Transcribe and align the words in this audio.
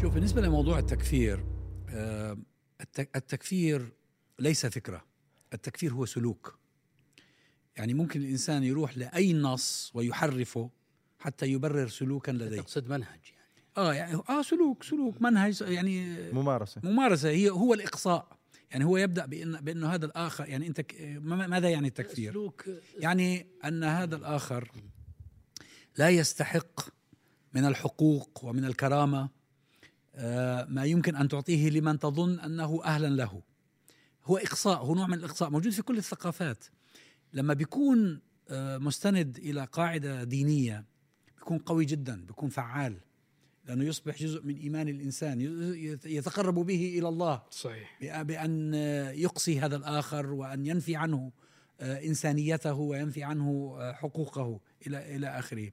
شوف 0.00 0.14
بالنسبة 0.14 0.40
لموضوع 0.40 0.78
التكفير 0.78 1.44
آه، 1.88 2.38
التك- 2.82 3.16
التكفير 3.16 3.92
ليس 4.38 4.66
فكرة 4.66 5.04
التكفير 5.54 5.92
هو 5.92 6.06
سلوك. 6.06 6.58
يعني 7.76 7.94
ممكن 7.94 8.20
الإنسان 8.20 8.62
يروح 8.64 8.98
لأي 8.98 9.32
نص 9.32 9.90
ويحرفه 9.94 10.70
حتى 11.18 11.46
يبرر 11.46 11.88
سلوكا 11.88 12.30
لديه. 12.32 12.60
تقصد 12.60 12.88
منهج 12.88 13.20
يعني. 13.32 13.40
آه 13.76 13.94
يعني 13.94 14.14
آه 14.28 14.42
سلوك 14.42 14.82
سلوك 14.82 15.22
منهج 15.22 15.62
يعني 15.62 16.16
ممارسة. 16.32 16.80
ممارسة 16.84 17.28
هي 17.28 17.50
هو 17.50 17.74
الإقصاء. 17.74 18.36
يعني 18.70 18.84
هو 18.84 18.96
يبدأ 18.96 19.26
بأن 19.26 19.52
بأنه 19.60 19.88
هذا 19.94 20.06
الآخر 20.06 20.48
يعني 20.48 20.72
ما- 21.20 21.46
ماذا 21.46 21.68
يعني 21.70 21.88
التكفير؟ 21.88 22.32
سلوك 22.32 22.64
يعني 22.98 23.46
أن 23.64 23.84
هذا 23.84 24.16
الآخر 24.16 24.70
لا 25.98 26.08
يستحق 26.10 26.80
من 27.54 27.64
الحقوق 27.64 28.44
ومن 28.44 28.64
الكرامة. 28.64 29.20
آه، 29.22 29.30
ما 30.68 30.84
يمكن 30.84 31.16
أن 31.16 31.28
تعطيه 31.28 31.70
لمن 31.70 31.98
تظن 31.98 32.40
أنه 32.40 32.84
أهلا 32.84 33.06
له. 33.06 33.42
هو 34.24 34.36
إقصاء 34.36 34.78
هو 34.78 34.94
نوع 34.94 35.06
من 35.06 35.14
الإقصاء 35.14 35.50
موجود 35.50 35.72
في 35.72 35.82
كل 35.82 35.98
الثقافات. 35.98 36.64
لما 37.32 37.54
بيكون 37.54 38.20
آه، 38.48 38.78
مستند 38.78 39.38
إلى 39.38 39.64
قاعدة 39.64 40.24
دينية 40.24 40.84
بيكون 41.38 41.58
قوي 41.58 41.84
جدا 41.84 42.24
بيكون 42.26 42.48
فعال 42.48 42.96
لأنه 43.64 43.84
يصبح 43.84 44.18
جزء 44.18 44.42
من 44.42 44.56
إيمان 44.56 44.88
الإنسان 44.88 45.40
يتقرب 46.04 46.54
به 46.54 46.98
إلى 46.98 47.08
الله 47.08 47.42
صحيح. 47.50 47.98
بأ- 48.02 48.22
بأن 48.22 48.74
يقصي 49.14 49.60
هذا 49.60 49.76
الآخر 49.76 50.26
وأن 50.32 50.66
ينفي 50.66 50.96
عنه 50.96 51.32
آه، 51.80 52.04
إنسانيته 52.06 52.74
وينفي 52.74 53.22
عنه 53.24 53.76
آه، 53.80 53.92
حقوقه 53.92 54.60
إلى 54.86 55.16
إلى 55.16 55.26
آخره. 55.38 55.70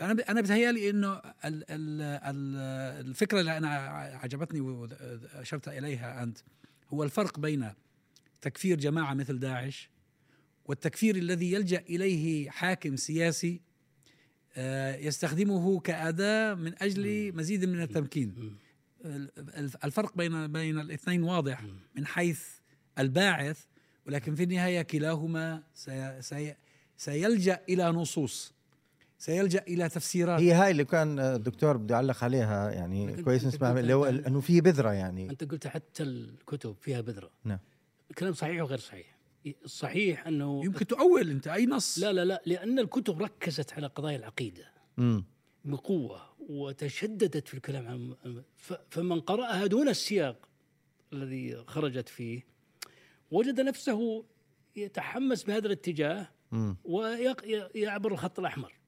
فأنا 0.00 0.12
ب- 0.14 0.20
أنا 0.20 0.40
بتهيألي 0.40 0.90
إنه 0.90 1.12
ال- 1.14 1.24
ال- 1.44 1.64
ال- 2.00 3.06
الفكرة 3.06 3.40
اللي 3.40 3.56
أنا 3.56 3.68
عجبتني 4.22 4.60
وأشرت 4.60 5.68
إليها 5.68 6.22
أنت 6.22 6.38
هو 6.92 7.02
الفرق 7.04 7.38
بين 7.38 7.72
تكفير 8.40 8.78
جماعة 8.78 9.14
مثل 9.14 9.38
داعش 9.38 9.90
والتكفير 10.64 11.16
الذي 11.16 11.52
يلجأ 11.52 11.78
إليه 11.90 12.50
حاكم 12.50 12.96
سياسي 12.96 13.60
آه، 14.56 14.96
يستخدمه 14.96 15.80
كأداة 15.80 16.54
من 16.54 16.82
أجل 16.82 17.36
مزيد 17.36 17.64
من 17.64 17.82
التمكين. 17.82 18.56
ال- 19.04 19.70
الفرق 19.84 20.16
بين 20.16 20.52
بين 20.52 20.78
الاثنين 20.80 21.22
واضح 21.22 21.64
من 21.96 22.06
حيث 22.06 22.42
الباعث 22.98 23.64
ولكن 24.06 24.34
في 24.34 24.42
النهاية 24.42 24.82
كلاهما 24.82 25.62
سي 25.74 26.18
سي 26.22 26.54
سيلجأ 26.96 27.60
إلى 27.68 27.84
نصوص. 27.84 28.54
سيلجأ 29.20 29.62
إلى 29.68 29.88
تفسيرات. 29.88 30.40
هي 30.40 30.52
هاي 30.52 30.70
اللي 30.70 30.84
كان 30.84 31.18
الدكتور 31.18 31.76
بده 31.76 31.94
يعلق 31.94 32.24
عليها 32.24 32.70
يعني 32.70 33.22
كويس 33.22 33.44
نسمع 33.46 33.70
اللي 33.78 33.94
هو 33.94 34.04
أنت- 34.04 34.26
إنه 34.26 34.40
في 34.40 34.60
بذرة 34.60 34.92
يعني. 34.92 35.30
أنت 35.30 35.44
قلت 35.44 35.66
حتى 35.66 36.02
الكتب 36.02 36.76
فيها 36.80 37.00
بذرة. 37.00 37.30
نعم. 37.44 37.58
الكلام 38.10 38.32
صحيح 38.32 38.62
وغير 38.62 38.78
صحيح؟ 38.78 39.16
الصحيح 39.64 40.26
إنه 40.26 40.64
يمكن 40.64 40.86
تؤول 40.86 41.30
أنت 41.30 41.48
أي 41.48 41.66
نص. 41.66 41.98
لا 41.98 42.12
لا 42.12 42.24
لا 42.24 42.42
لأن 42.46 42.78
الكتب 42.78 43.22
ركزت 43.22 43.72
على 43.72 43.86
قضايا 43.86 44.16
العقيدة. 44.16 44.64
امم 44.98 45.24
بقوة 45.64 46.20
وتشددت 46.48 47.48
في 47.48 47.54
الكلام 47.54 47.86
عن 47.88 48.14
فمن 48.90 49.20
قرأها 49.20 49.66
دون 49.66 49.88
السياق 49.88 50.48
الذي 51.12 51.64
خرجت 51.66 52.08
فيه 52.08 52.46
وجد 53.30 53.60
نفسه 53.60 54.24
يتحمس 54.76 55.44
بهذا 55.44 55.66
الاتجاه 55.66 56.28
امم 56.52 56.76
ويعبر 56.84 58.12
الخط 58.12 58.38
الأحمر. 58.38 58.68
ال- 58.68 58.79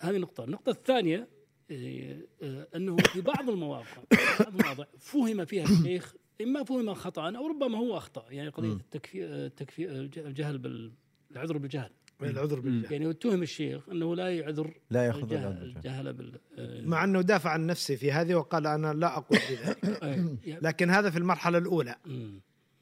هذه 0.00 0.18
نقطة. 0.18 0.44
النقطة 0.44 0.70
الثانية 0.70 1.28
إيه، 1.70 2.26
آه، 2.42 2.68
أنه 2.76 2.96
في 2.96 3.20
بعض 3.20 3.50
المواقع 3.50 4.02
بعض 4.40 4.48
المواضع 4.54 4.84
فهم 5.00 5.44
فيها 5.44 5.64
الشيخ 5.64 6.14
إما 6.42 6.64
فهم 6.64 6.94
خطأ 6.94 7.36
أو 7.36 7.46
ربما 7.46 7.78
هو 7.78 7.96
أخطأ 7.96 8.24
يعني 8.30 8.48
قضية 8.48 8.68
مم. 8.68 8.74
التكفير 8.80 9.28
التكفير 9.34 9.90
الجهل 10.16 10.58
بال 10.58 10.92
العذر 11.30 11.58
بالجهل. 11.58 11.90
العذر 12.22 12.60
بالله 12.60 12.92
يعني 12.92 13.10
اتهم 13.10 13.42
الشيخ 13.42 13.88
أنه 13.88 14.16
لا 14.16 14.36
يعذر 14.38 14.74
لا 14.90 15.06
يأخذ 15.06 15.22
الجهل. 15.22 15.62
الجهل 15.76 16.12
بال 16.12 16.40
مع 16.88 17.04
أنه 17.04 17.20
دافع 17.20 17.50
عن 17.50 17.66
نفسه 17.66 17.96
في 17.96 18.12
هذه 18.12 18.34
وقال 18.34 18.66
أنا 18.66 18.92
لا 18.92 19.16
أقول 19.18 19.38
بذلك. 19.50 20.38
لكن 20.62 20.90
هذا 20.90 21.10
في 21.10 21.18
المرحلة 21.18 21.58
الأولى. 21.58 21.96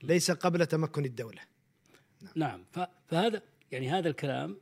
ليس 0.02 0.30
قبل 0.30 0.66
تمكن 0.66 1.04
الدولة. 1.04 1.40
نعم. 2.36 2.64
ف- 2.72 2.80
فهذا 3.06 3.42
يعني 3.72 3.90
هذا 3.90 4.08
الكلام 4.08 4.56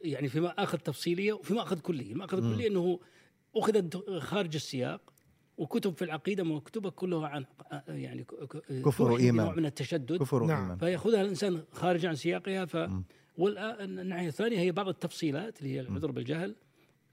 يعني 0.00 0.28
في 0.28 0.40
مآخذ 0.40 0.78
تفصيلية 0.78 1.32
وفي 1.32 1.54
مآخذ 1.54 1.80
كلية، 1.80 2.12
المأخذ 2.12 2.44
الكلي 2.44 2.66
إنه 2.66 3.00
اخذ 3.56 3.88
خارج 4.18 4.54
السياق 4.54 5.12
وكتب 5.58 5.94
في 5.96 6.04
العقيدة 6.04 6.44
مكتوبة 6.44 6.90
كلها 6.90 7.28
عن 7.28 7.44
يعني 7.88 8.24
كفر 8.84 8.90
توحي 8.90 9.12
وإيمان. 9.12 9.46
بنوع 9.46 9.56
من 9.56 9.66
التشدد. 9.66 10.16
كفر 10.16 10.44
نعم. 10.44 10.58
وإيمان 10.58 10.78
فيأخذها 10.78 11.22
الإنسان 11.22 11.62
خارج 11.72 12.06
عن 12.06 12.14
سياقها 12.14 12.64
ف 12.64 12.76
مم. 12.76 13.04
والآن 13.38 13.98
الناحيه 13.98 14.28
الثانية 14.28 14.58
هي 14.58 14.72
بعض 14.72 14.88
التفصيلات 14.88 15.58
اللي 15.58 15.74
هي 15.74 15.80
العذر 15.80 16.10
بالجهل 16.10 16.56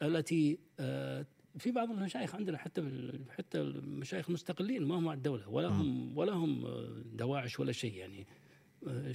التي 0.01 0.59
آه، 0.79 1.25
في 1.57 1.71
بعض 1.71 1.91
المشايخ 1.91 2.35
عندنا 2.35 2.57
حتى 2.57 3.11
حتى 3.37 3.61
المشايخ 3.61 4.25
المستقلين 4.27 4.83
ما 4.83 4.95
هم 4.95 5.03
مع 5.03 5.13
الدولة 5.13 5.49
ولا 5.49 5.67
هم 5.67 6.17
ولا 6.17 6.33
هم 6.33 6.65
آه، 6.65 7.03
دواعش 7.13 7.59
ولا 7.59 7.71
شيء 7.71 7.93
يعني 7.93 8.27
آه، 8.87 9.13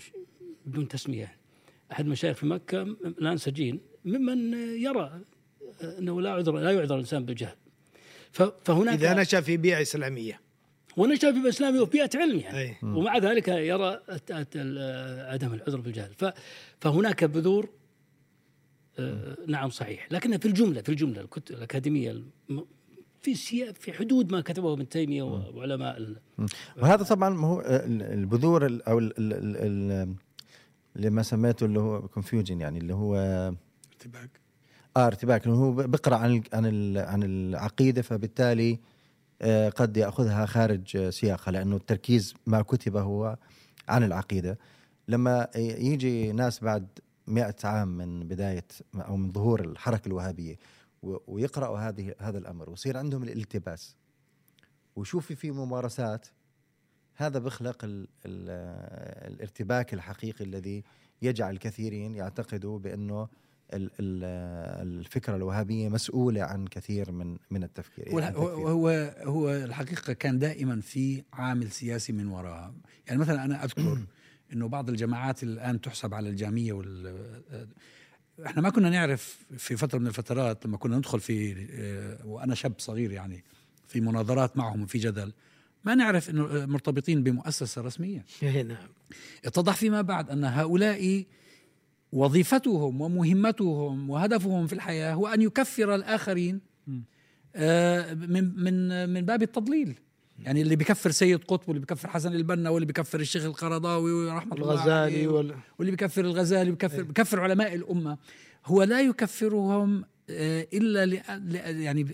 بدون 0.66 0.88
تسمية. 0.88 1.36
أحد 1.92 2.04
المشايخ 2.04 2.36
في 2.36 2.46
مكة 2.46 2.82
الان 2.82 3.36
سجين 3.36 3.80
ممن 4.04 4.52
يرى 4.82 5.20
آه، 5.82 5.98
أنه 5.98 6.20
لا 6.20 6.30
عذر 6.30 6.52
لا 6.52 6.70
يعذر 6.70 6.94
الإنسان 6.94 7.24
بالجهل. 7.24 7.56
فهناك 8.64 8.94
إذا 8.98 9.14
نشأ 9.14 9.40
في 9.40 9.56
بيئة 9.56 9.82
إسلامية. 9.82 10.40
ونشأ 10.96 11.32
في 11.32 11.38
الاسلام 11.38 11.80
وفي 11.80 11.90
بيئة 11.90 12.10
علم 12.14 12.38
يعني 12.38 12.58
اي 12.58 12.76
ومع 12.82 13.18
ذلك 13.18 13.48
يرى 13.48 14.00
عدم 15.30 15.54
العذر 15.54 15.80
بالجهل. 15.80 16.10
فهناك 16.80 17.24
بذور 17.24 17.68
آه، 18.98 19.36
نعم 19.46 19.70
صحيح. 19.70 20.08
لكنها 20.12 20.38
في 20.38 20.46
الجملة 20.46 20.82
في 20.82 20.88
الجملة 20.88 21.20
الكتب 21.20 21.54
الأكاديمية 21.54 22.22
في 23.20 23.34
سيا 23.34 23.72
في 23.72 23.92
حدود 23.92 24.32
ما 24.32 24.40
كتبه 24.40 24.72
ابن 24.72 24.88
تيمية 24.88 25.22
وعلماء 25.22 26.14
وهذا 26.82 27.02
طبعا 27.04 27.28
ما 27.30 27.48
هو 27.48 27.60
ال- 27.60 28.02
البذور 28.02 28.66
ال- 28.66 28.82
أو 28.82 28.98
ال- 28.98 29.12
ال- 29.18 29.32
ال- 29.56 30.14
ال- 30.90 30.96
اللي 30.96 31.10
ما 31.10 31.22
سميته 31.22 31.66
اللي 31.66 31.80
هو 31.80 32.08
كونفيوجن 32.08 32.60
يعني 32.60 32.78
اللي 32.78 32.94
هو 32.94 33.16
ارتباك. 33.92 34.30
آه 34.96 35.06
ارتباك. 35.06 35.46
انه 35.46 35.54
هو 35.64 35.72
بقرأ 35.72 36.16
عن 36.16 36.42
عن 36.52 36.96
عن 36.96 37.22
العقيدة 37.22 38.02
فبالتالي 38.02 38.80
آه، 39.42 39.68
قد 39.68 39.96
يأخذها 39.96 40.46
خارج 40.46 41.08
سياقها 41.10 41.52
لأنه 41.52 41.76
التركيز 41.76 42.34
ما 42.46 42.62
كتب 42.62 42.96
هو 42.96 43.36
عن 43.88 44.04
العقيدة. 44.04 44.58
لما 45.08 45.48
يجي 45.56 46.32
ناس 46.32 46.60
بعد 46.64 46.86
مئة 47.26 47.54
عام 47.64 47.88
من 47.88 48.28
بداية 48.28 48.64
أو 48.94 49.16
من 49.16 49.32
ظهور 49.32 49.60
الحركة 49.64 50.08
الوهابية 50.08 50.56
ويقرأوا 51.02 51.78
هذه 51.78 52.14
هذا 52.18 52.38
الأمر 52.38 52.70
ويصير 52.70 52.96
عندهم 52.96 53.22
الالتباس. 53.22 53.96
ويشوف 54.96 55.32
في 55.32 55.50
ممارسات 55.50 56.26
هذا 57.22 57.38
بيخلق 57.38 57.84
ال 57.84 58.08
ال 58.26 58.50
الارتباك 59.32 59.94
الحقيقي 59.94 60.44
الذي 60.44 60.84
يجعل 61.22 61.54
الكثيرين 61.54 62.14
يعتقدوا 62.14 62.78
بأنه 62.78 63.28
ال- 63.74 63.90
ال- 64.00 64.98
الفكرة 65.00 65.36
الوهابية 65.36 65.88
مسؤولة 65.88 66.42
عن 66.42 66.66
كثير 66.66 67.12
من 67.12 67.36
من 67.50 67.62
التفكير 67.64 68.12
هو 68.12 68.18
عن 68.18 68.34
هو. 68.34 69.14
هو 69.22 69.50
الحقيقة 69.50 70.12
كان 70.12 70.38
دائما 70.38 70.80
في 70.80 71.22
عامل 71.32 71.70
سياسي 71.70 72.12
من 72.12 72.26
وراها 72.26 72.74
يعني 73.06 73.20
مثلا 73.20 73.44
أنا 73.44 73.64
أذكر 73.64 73.98
إنه 74.52 74.68
بعض 74.68 74.88
الجماعات 74.88 75.42
الآن 75.42 75.80
تحسب 75.80 76.14
على 76.14 76.28
الجامية 76.28 76.72
وال 76.72 77.16
إحنا 78.46 78.62
ما 78.62 78.70
كنا 78.70 78.90
نعرف 78.90 79.44
في 79.58 79.76
فترة 79.76 79.98
من 79.98 80.06
الفترات 80.06 80.66
لما 80.66 80.76
كنا 80.76 80.96
ندخل 80.96 81.20
في 81.20 81.66
آه، 81.70 82.26
وأنا 82.26 82.54
شاب 82.54 82.72
صغير 82.78 83.12
يعني 83.12 83.44
في 83.88 84.00
مناظرات 84.00 84.56
معهم 84.56 84.82
وفي 84.82 84.98
جدل 84.98 85.32
ما 85.84 85.94
نعرف 85.94 86.30
إنه 86.30 86.44
آه، 86.44 86.66
مرتبطين 86.66 87.22
بمؤسسة 87.22 87.82
رسمية. 87.82 88.24
إيه 88.42 88.62
نعم. 88.62 88.88
اتضح 89.44 89.74
فيما 89.74 90.02
بعد 90.02 90.30
أن 90.30 90.44
هؤلاء 90.44 91.24
وظيفتهم 92.12 93.00
ومهمتهم 93.00 94.10
وهدفهم 94.10 94.66
في 94.66 94.72
الحياة 94.72 95.14
هو 95.14 95.26
أن 95.26 95.42
يكفر 95.42 95.94
الآخرين 95.94 96.60
آه، 97.56 98.14
من 98.14 98.62
من 98.62 99.08
من 99.08 99.20
باب 99.20 99.42
التضليل. 99.42 99.98
يعني 100.44 100.62
اللي 100.62 100.76
بيكفر 100.76 101.10
سيد 101.10 101.44
قطب 101.44 101.68
واللي 101.68 101.80
بيكفر 101.80 102.08
حسن 102.08 102.34
البنا 102.34 102.70
واللي 102.70 102.86
بيكفر 102.86 103.20
الشيخ 103.20 103.44
القرضاوي 103.44 104.30
رحمة 104.30 104.54
الله 104.54 104.74
الغزالي 104.74 105.26
وال... 105.26 105.54
واللي 105.78 105.90
بيكفر 105.90 106.24
الغزالي 106.24 106.70
بيكفر 106.70 107.02
بيكفر 107.02 107.40
علماء 107.40 107.74
الأمة 107.74 108.18
هو 108.66 108.82
لا 108.82 109.00
يكفرهم 109.00 110.04
إلا 110.72 111.06
ل- 111.06 111.22
ل- 111.52 111.80
يعني 111.80 112.06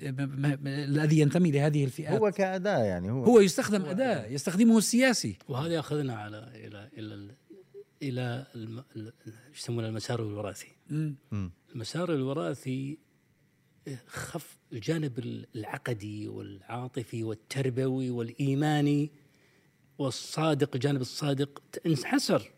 الذي 0.66 1.18
ينتمي 1.18 1.50
لهذه 1.50 1.84
الفئات. 1.84 2.20
هو 2.20 2.30
كأداة 2.30 2.78
يعني 2.84 3.10
هو, 3.10 3.24
هو 3.24 3.40
يستخدم 3.40 3.82
أداة 3.82 4.26
يستخدمه 4.26 4.78
السياسي. 4.78 5.36
وهذا 5.48 5.74
يأخذنا 5.74 6.14
على 6.16 6.38
إلى 6.54 6.88
إلى 6.98 7.14
ال- 7.14 7.34
إلى 8.02 8.46
يسمونه 9.56 9.88
المسار 9.88 10.22
الوراثي. 10.22 10.68
مم. 10.90 11.50
المسار 11.74 12.14
الوراثي 12.14 12.98
خف 14.06 14.58
الجانب 14.72 15.18
العقدي 15.54 16.28
والعاطفي 16.28 17.24
والتربوي 17.24 18.10
والإيماني 18.10 19.10
والصادق 19.98 20.70
الجانب 20.74 21.00
الصادق 21.00 21.62
انحسر 21.86 22.50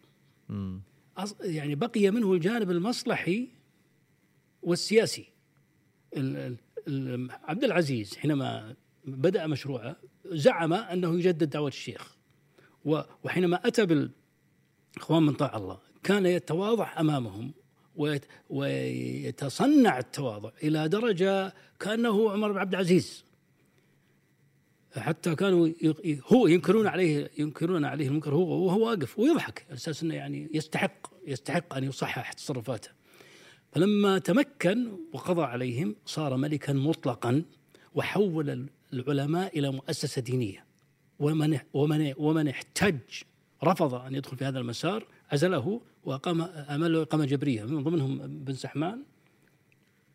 يعني 1.40 1.74
بقي 1.74 2.10
منه 2.10 2.32
الجانب 2.32 2.70
المصلحي 2.70 3.48
والسياسي. 4.62 5.20
ال- 5.22 5.22
ال- 5.22 5.26
ال- 5.26 5.37
عبد 7.44 7.64
العزيز 7.64 8.16
حينما 8.16 8.74
بدأ 9.04 9.46
مشروعه 9.46 9.96
زعم 10.26 10.72
أنه 10.72 11.14
يجدد 11.18 11.50
دعوة 11.50 11.68
الشيخ 11.68 12.16
وحينما 13.24 13.66
أتى 13.66 13.86
بالإخوان 13.86 15.22
من 15.22 15.34
طاع 15.34 15.56
الله 15.56 15.78
كان 16.02 16.26
يتواضع 16.26 17.00
أمامهم 17.00 17.52
ويت- 17.96 18.24
ويتصنع 18.50 19.98
التواضع 19.98 20.50
إلى 20.62 20.88
درجة 20.88 21.54
كأنه 21.80 22.30
عمر 22.30 22.52
بن 22.52 22.58
عبد 22.58 22.72
العزيز 22.74 23.24
حتى 24.96 25.34
كانوا 25.34 25.68
هو 26.32 26.46
ينكرون 26.46 26.86
عليه 26.86 27.30
ينكرون 27.38 27.84
عليه 27.84 28.08
المنكر 28.08 28.34
هو 28.34 28.66
وهو 28.66 28.86
واقف 28.86 29.18
ويضحك 29.18 29.64
على 29.68 29.74
أساس 29.76 30.02
إنه 30.02 30.14
يعني 30.14 30.50
يستحق 30.54 31.06
يستحق 31.26 31.74
أن 31.74 31.84
يصحح 31.84 32.32
تصرفاته. 32.32 32.90
فلما 33.72 34.18
تمكن 34.18 34.88
وقضى 35.12 35.42
عليهم 35.42 35.96
صار 36.06 36.36
ملكا 36.36 36.72
مطلقا 36.72 37.42
وحول 37.94 38.66
العلماء 38.92 39.58
إلى 39.58 39.72
مؤسسة 39.72 40.22
دينية. 40.22 40.64
ومن 41.18 41.58
ومن 41.72 42.14
ومن 42.16 42.48
احتج 42.48 42.98
رفض 43.64 43.94
أن 43.94 44.14
يدخل 44.14 44.36
في 44.36 44.44
هذا 44.44 44.58
المسار 44.58 45.06
عزله 45.32 45.80
وأقام 46.04 46.42
امل 46.42 46.92
له 46.92 47.02
إقامة 47.02 47.24
جبرية. 47.24 47.64
من 47.64 47.82
ضمنهم 47.82 48.18
بن 48.44 48.54
سحمان. 48.54 49.02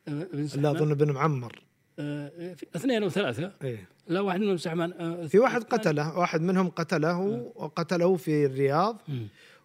بن 0.08 0.42
لا 0.42 0.48
سحمان. 0.48 0.76
أظن 0.76 0.94
بن 0.94 1.12
معمر. 1.12 1.64
آه، 2.00 2.56
اثنين 2.76 3.04
أو 3.04 3.10
ثلاثة. 3.10 3.52
إيه. 3.64 3.90
لا 4.08 4.20
واحد 4.20 4.40
منهم 4.40 4.58
سحمان 4.58 4.94
آه، 4.94 5.26
في 5.28 5.40
واحد 5.40 5.64
قتله 5.64 6.18
واحد 6.18 6.42
منهم 6.42 6.70
قتله 6.70 7.20
وقتله 7.56 8.16
في 8.16 8.46
الرياض. 8.46 9.02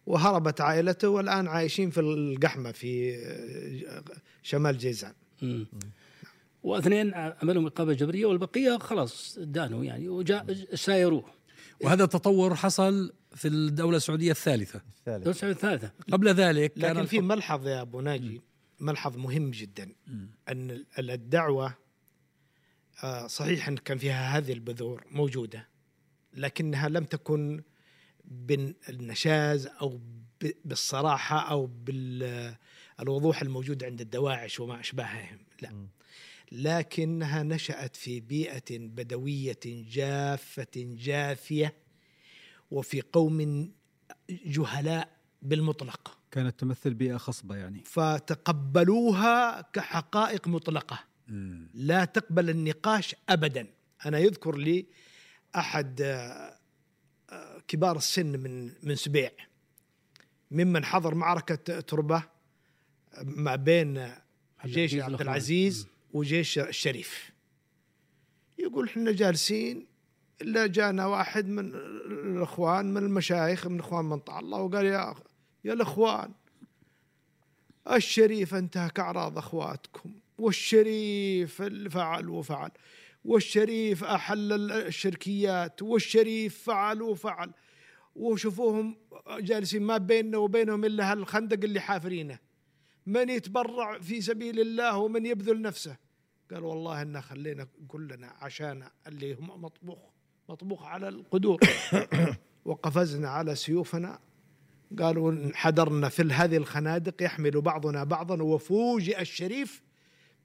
وهربت 0.07 0.61
عائلته 0.61 1.09
والآن 1.09 1.49
عايشين 1.49 1.91
في 1.91 2.01
القحمة 2.01 2.73
في 2.73 3.15
شمال 4.43 4.79
جيزان. 4.79 5.13
مم. 5.43 5.67
واثنين 6.63 7.15
عملهم 7.15 7.67
إقامة 7.67 7.93
جبرية 7.93 8.27
والبقية 8.27 8.79
خلاص 8.79 9.39
دانوا 9.39 9.85
يعني 9.85 10.09
وجاء 10.09 10.55
سايروه. 10.75 11.25
وهذا 11.81 12.05
التطور 12.05 12.55
حصل 12.55 13.13
في 13.35 13.49
الدولة 13.49 13.97
السعودية 13.97 14.31
الثالثة. 14.31 14.81
الثالث 14.99 15.27
الدولة 15.43 15.53
الثالثة. 15.55 15.91
قبل 16.13 16.29
ذلك 16.29 16.73
كان 16.73 16.97
لكن 16.97 17.07
في 17.07 17.17
الحكم- 17.17 17.29
ملحظ 17.29 17.67
يا 17.67 17.81
أبو 17.83 18.01
ناجي 18.01 18.41
ملحظ 18.81 19.17
مهم 19.17 19.51
جدا. 19.51 19.93
أن 20.49 20.71
ال- 20.99 21.11
الدعوة 21.11 21.75
آه، 23.05 23.27
صحيح 23.27 23.69
أن 23.69 23.77
كان 23.77 23.99
فيها 23.99 24.39
هذه 24.39 24.53
البذور 24.53 25.05
موجودة 25.11 25.69
لكنها 26.35 26.89
لم 26.89 27.05
تكن 27.05 27.63
بالنشاز 28.31 29.67
أو 29.67 30.01
بالصراحة 30.65 31.51
أو 31.51 31.67
بالوضوح 31.67 33.43
الموجود 33.43 33.85
عند 33.85 34.01
الدواعش 34.01 34.61
وما 34.61 34.81
اشباههم 34.81 35.39
لا. 35.63 35.87
لكنها 36.53 37.43
نشأت 37.43 37.97
في 37.97 38.21
بيئة 38.21 38.79
بدوية 38.79 39.61
جافة 39.67 40.67
جافية 40.77 41.75
وفي 42.71 43.01
قوم 43.01 43.71
جهلاء 44.31 45.17
بالمطلق. 45.43 46.19
كانت 46.31 46.61
تمثل 46.61 46.95
بيئة 46.95 47.17
خصبة 47.17 47.57
يعني. 47.57 47.83
فتقبلوها 47.85 49.61
كحقائق 49.61 50.49
مطلقة. 50.49 50.99
لا 51.75 52.05
تقبل 52.05 52.51
النقاش 52.51 53.17
ابدا. 53.29 53.67
أنا 54.07 54.19
يذكر 54.19 54.57
لي 54.57 54.87
أحد 55.57 56.03
كبار 57.69 57.97
السن 57.97 58.27
من 58.27 58.73
من 58.83 58.95
سبيع. 58.95 59.31
ممن 60.51 60.85
حضر 60.85 61.15
معركة 61.15 61.81
تربة 61.81 62.23
ما 63.23 63.57
بين 63.57 64.13
جيش 64.67 64.95
عبد. 64.95 65.21
العزيز 65.21 65.87
وجيش 66.13 66.59
الشريف. 66.59 67.31
يقول 68.59 68.89
إحنا 68.89 69.13
جالسين 69.13 69.87
إلا 70.43 70.67
جانا 70.67 71.07
واحد 71.07 71.49
من 71.49 71.75
الإخوان 72.37 72.95
من 72.95 73.03
المشايخ 73.03 73.67
من 73.67 73.81
إخوان 73.81 74.05
من 74.05 74.21
الله 74.29 74.59
وقال 74.59 74.87
يا 74.87 75.15
يا 75.65 75.73
الإخوان 75.73 76.33
الشريف 77.93 78.55
انتهك 78.55 79.01
أعراض 79.01 79.39
أخواتكم 79.39 80.13
والشريف 80.39 81.63
اللي 81.63 81.91
فعل 81.91 82.29
وفعل. 82.29 82.71
والشريف 83.29 84.05
أحل 84.05 84.71
الشركيات 84.73 85.83
والشريف 85.83 86.63
فعل 86.63 87.03
وفعل. 87.03 87.51
وشوفوهم 88.17 88.97
جالسين 89.31 89.83
ما 89.83 89.99
بيننا 89.99 90.39
وبينهم 90.39 90.85
إلا 90.85 91.13
هالخندق 91.13 91.65
اللي 91.65 91.81
حافرينه. 91.81 92.39
من 93.07 93.29
يتبرع 93.29 93.99
في 93.99 94.21
سبيل 94.21 94.61
الله 94.61 94.99
ومن 94.99 95.27
يبذل 95.27 95.63
نفسه؟ 95.63 95.97
قال 96.51 96.65
والله 96.65 97.03
إن 97.03 97.21
خلينا 97.21 97.67
كلنا 97.89 98.27
عشان 98.41 98.89
اللي 99.07 99.35
هم 99.35 99.63
مطبوخ 99.63 99.99
مطبوخ 100.49 100.83
على 100.83 101.09
القدور. 101.09 101.61
وقفزنا 102.65 103.29
على 103.29 103.55
سيوفنا. 103.55 104.19
قالوا 104.99 105.33
انحدرنا 105.33 106.09
في 106.09 106.23
هذه 106.23 106.57
الخنادق 106.57 107.23
يحمل 107.23 107.61
بعضنا 107.61 108.05
بعضا. 108.05 108.43
وفوجئ 108.43 109.21
الشريف 109.21 109.88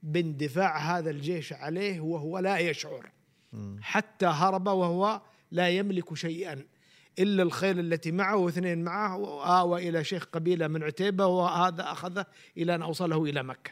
باندفاع 0.03 0.77
هذا 0.77 1.09
الجيش 1.09 1.53
عليه 1.53 1.99
وهو 1.99 2.39
لا 2.39 2.57
يشعر. 2.57 3.11
حتى 3.81 4.25
هرب 4.25 4.67
وهو 4.67 5.21
لا 5.51 5.69
يملك 5.69 6.13
شيئا 6.13 6.65
إلا 7.19 7.43
الخيل 7.43 7.79
التي 7.79 8.11
معه 8.11 8.35
واثنين 8.35 8.83
معه 8.83 9.17
وآوى 9.17 9.89
إلى 9.89 10.03
شيخ 10.03 10.25
قبيلة 10.25 10.67
من 10.67 10.83
عتيبة 10.83 11.25
وهذا 11.25 11.91
أخذه 11.91 12.25
إلى 12.57 12.75
أن 12.75 12.81
أوصله 12.81 13.23
إلى 13.23 13.43
مكة. 13.43 13.71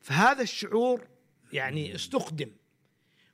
فهذا 0.00 0.42
الشعور 0.42 1.06
يعني 1.52 1.94
استخدم 1.94 2.50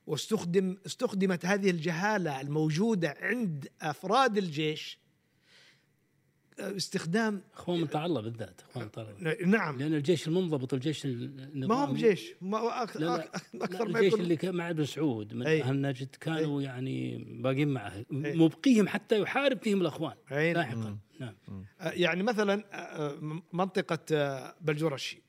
واستخدم 0.07 0.77
استخدمت 0.85 1.45
هذه 1.45 1.69
الجهالة 1.69 2.41
الموجودة 2.41 3.17
عند 3.21 3.67
أفراد 3.81 4.37
الجيش 4.37 4.99
استخدام 6.59 7.41
اخوان 7.53 7.79
من 7.81 7.87
طاع 7.87 8.05
الله 8.05 8.21
بالذات 8.21 8.61
اخوان 8.69 8.85
من 8.85 8.89
طاع 8.91 9.03
الله 9.09 9.45
نعم. 9.45 9.77
لأن 9.79 9.93
الجيش 9.93 10.27
المنضبط 10.27 10.73
الجيش 10.73 11.05
النظامي 11.05 11.67
ما 11.67 11.75
هم 11.91 11.95
جيش 11.95 12.33
ما 12.41 12.85
أك- 12.85 12.97
لا 12.97 13.05
لا, 13.05 13.35
أكثر 13.65 13.87
ما 13.89 13.99
الجيش 13.99 14.13
يكون 14.13 14.21
اللي 14.23 14.35
كان 14.35 14.55
مع 14.55 14.69
ابن 14.69 14.85
سعود 14.85 15.33
من 15.33 15.47
أي. 15.47 15.61
أهل 15.63 15.81
نجد 15.81 16.15
كانوا 16.15 16.61
يعني 16.61 17.17
باقين 17.41 17.67
معه. 17.67 18.05
مبقيهم 18.11 18.87
حتى 18.87 19.19
يحارب 19.19 19.61
فيهم 19.63 19.81
الأخوان 19.81 20.15
أي. 20.31 20.53
لاحقا. 20.53 20.97
نعم. 21.19 21.35
يعني 21.81 22.23
مثلا 22.23 22.63
آه، 22.73 23.41
منطقة 23.53 23.99
آه، 24.11 24.55
بلجورشي 24.61 25.21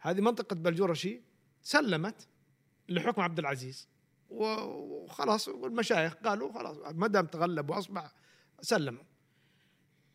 هذه 0.00 0.20
منطقة 0.20 0.56
بلجورشي 0.56 1.20
سلمت 1.62 2.28
لحكم 2.88 3.22
عبد 3.22 3.38
العزيز. 3.38 3.88
و- 4.30 4.44
وخلاص 5.04 5.48
والمشايخ 5.48 6.14
قالوا 6.14 6.52
خلاص 6.52 6.76
ما 6.94 7.06
دام 7.06 7.26
تغلب 7.26 7.70
وأصبح 7.70 8.12
سلموا. 8.60 9.02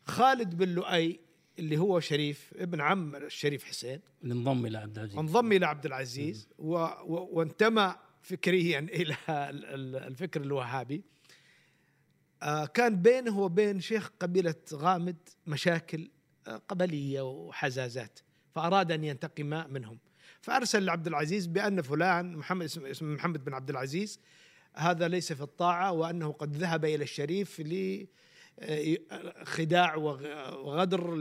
خالد 0.06 0.54
بن 0.56 0.68
لؤي 0.68 1.20
اللي 1.58 1.78
هو 1.78 2.00
شريف 2.00 2.52
ابن 2.56 2.80
عم 2.80 3.16
الشريف 3.16 3.64
حسين. 3.64 4.00
اللي 4.22 4.34
انضم 4.34 4.66
إلى 4.66 4.78
عبد 4.78 4.98
العزيز. 4.98 5.18
انضم 5.18 5.52
إلى 5.52 5.66
عبد 5.66 5.86
العزيز 5.86 6.48
و 6.58 6.74
و 6.74 7.28
وانتمى 7.32 7.94
فكريا 8.22 8.78
إلى 8.78 9.16
ال- 9.28 9.64
ال- 9.64 9.96
الفكر 9.96 10.40
الوهابي. 10.40 11.02
آه، 12.42 12.66
كان 12.66 13.02
بينه 13.02 13.38
وبين 13.38 13.80
شيخ 13.80 14.10
قبيلة 14.20 14.54
غامد 14.74 15.16
مشاكل 15.46 16.10
آه، 16.46 16.56
قبلية 16.56 17.20
وحزازات 17.20 18.18
فأراد 18.54 18.92
أن 18.92 19.04
ينتقم 19.04 19.72
منهم. 19.72 19.98
فأرسل 20.40 20.84
لعبد 20.84 21.06
العزيز 21.06 21.46
بأن 21.46 21.82
فلان 21.82 22.36
محمد 22.36 22.64
اسمه 22.64 23.08
محمد 23.14 23.44
بن 23.44 23.54
عبد 23.54 23.70
العزيز 23.70 24.20
هذا 24.74 25.08
ليس 25.08 25.32
في 25.32 25.42
الطاعة 25.42 25.92
وأنه 25.92 26.32
قد 26.32 26.56
ذهب 26.56 26.84
إلى 26.84 27.04
الشريف 27.04 27.60
لخداع 28.62 29.94
وغدر 29.96 31.14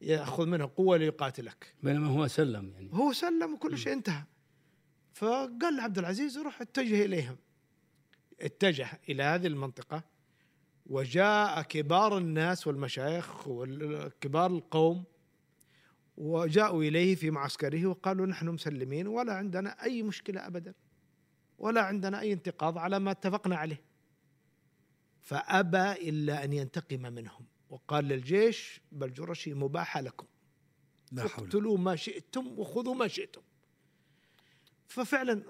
ليأخذ 0.00 0.46
منه 0.46 0.70
قوة 0.76 0.96
ليقاتلك. 0.96 1.74
بينما 1.82 2.08
هو 2.08 2.26
سلم 2.26 2.70
يعني. 2.70 2.90
هو 2.92 3.12
سلم 3.12 3.54
وكل 3.54 3.78
شيء 3.78 3.92
انتهى. 3.92 4.22
فقال 5.14 5.76
لعبد 5.76 5.98
العزيز 5.98 6.38
روح 6.38 6.60
اتجه 6.60 7.04
إليهم. 7.04 7.36
اتجه 8.40 9.00
إلى 9.08 9.22
هذه 9.22 9.46
المنطقة 9.46 10.04
وجاء 10.86 11.62
كبار 11.62 12.18
الناس 12.18 12.66
والمشايخ 12.66 13.48
وكبار 13.48 14.50
القوم 14.50 15.04
وجاءوا 16.16 16.82
إليه 16.82 17.14
في 17.14 17.30
معسكره 17.30 17.86
وقالوا 17.86 18.26
نحن 18.26 18.48
مسلمين 18.48 19.06
ولا 19.06 19.32
عندنا 19.32 19.82
أي 19.82 20.02
مشكلة 20.02 20.46
ابدا 20.46 20.74
ولا 21.58 21.80
عندنا 21.80 22.20
أي 22.20 22.32
انتقاض 22.32 22.78
على 22.78 22.98
ما 22.98 23.10
اتفقنا 23.10 23.56
عليه. 23.56 23.80
فأبى 25.26 25.92
إلا 26.08 26.44
أن 26.44 26.52
ينتقم 26.52 27.02
منهم. 27.02 27.46
وقال 27.70 28.04
للجيش 28.04 28.80
بل 28.92 29.12
جرشي 29.12 29.54
مباح 29.54 29.98
لكم. 29.98 30.26
لا 31.12 31.28
حول. 31.28 31.44
اقتلوا 31.44 31.78
ما 31.78 31.96
شئتم 31.96 32.58
وخذوا 32.58 32.94
ما 32.94 33.08
شئتم. 33.08 33.42
ففعلا 34.86 35.42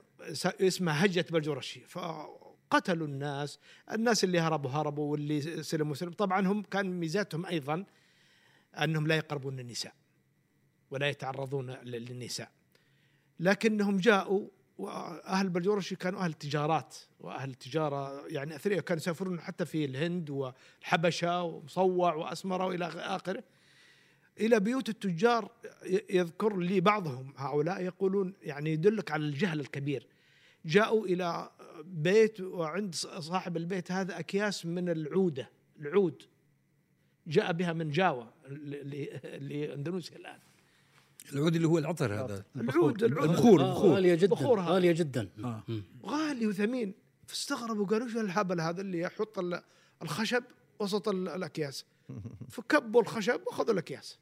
اسمها 0.45 1.05
هجة 1.05 1.27
بلجورشي 1.31 1.81
فقتلوا 1.81 3.07
الناس. 3.07 3.59
الناس 3.93 4.25
اللي 4.25 4.41
هربوا 4.41 4.71
هربوا. 4.71 5.13
واللي 5.13 5.63
سلموا 5.63 5.95
سلموا. 5.95 6.15
طبعا 6.15 6.47
هم 6.47 6.63
كان 6.63 7.01
ميزاتهم 7.01 7.47
أيضا 7.47 7.85
أنهم 8.75 9.07
لا 9.07 9.17
يقربون 9.17 9.61
النساء 9.61 9.95
ولا 10.91 11.09
يتعرضون 11.09 11.71
لل- 11.71 12.05
للنساء. 12.05 12.51
لكنهم 13.41 13.97
جاءوا 13.97 14.49
وأهل 14.79 15.49
بلجورشي 15.49 15.97
كانوا 15.97 16.21
أهل 16.21 16.33
تجارات 16.33 16.97
وأهل 17.21 17.55
تجاره 17.55 18.27
يعني 18.27 18.57
اثرياء 18.57 18.81
كانوا 18.81 19.01
يسافرون 19.01 19.41
حتى 19.41 19.65
في 19.65 19.85
الهند 19.85 20.31
والحبشة 20.31 21.43
ومصوع 21.43 22.15
وأسمرة 22.15 22.67
وإلى 22.67 22.87
آخره. 22.87 23.45
إلى 24.41 24.61
بيوت 24.61 24.89
التجار 24.89 25.51
يذكر 26.11 26.57
لي 26.57 26.81
بعضهم 26.81 27.35
هؤلاء 27.37 27.83
يقولون 27.83 28.35
يعني 28.43 28.73
يدلك 28.73 29.11
على 29.11 29.23
الجهل 29.23 29.61
الكبير. 29.61 30.07
جاءوا 30.65 31.07
إلى 31.07 31.51
بيت 31.85 32.41
وعند 32.41 32.95
صاحب 32.95 33.57
البيت 33.57 33.93
هذا 33.93 34.19
أكياس 34.19 34.67
من 34.67 34.89
العودة 34.89 35.51
العود. 35.81 36.23
جاء 37.27 37.53
بها 37.53 37.73
من 37.73 37.91
جاوا 37.91 38.25
اللي 38.47 39.21
اللي 39.25 39.75
اندونيسيا 39.75 40.17
الآن. 40.17 40.39
العود 41.33 41.55
اللي 41.57 41.69
هو 41.69 41.79
العطر 41.79 42.15
هذا 42.15 42.45
العود 42.57 43.03
العود. 43.03 43.31
البخور 43.31 43.61
آه، 43.61 43.65
البخور. 43.67 43.91
غالية 43.95 44.15
جدا 44.15 44.27
بخور. 44.35 44.61
غالية 44.61 44.93
جدا. 44.93 45.29
آه. 45.45 45.63
غالي 46.07 46.47
وثمين. 46.47 46.95
فاستغربوا 47.27 47.87
قالوا 47.87 48.09
شو 48.09 48.21
الهبل 48.21 48.61
هذا 48.61 48.81
اللي 48.81 49.01
يحط 49.01 49.39
ال- 49.39 49.63
الخشب 50.03 50.45
وسط 50.81 51.09
ال- 51.09 51.29
الأكياس. 51.29 51.85
فكبوا 52.51 53.01
الخشب 53.03 53.41
وأخذوا 53.47 53.73
الأكياس. 53.73 54.19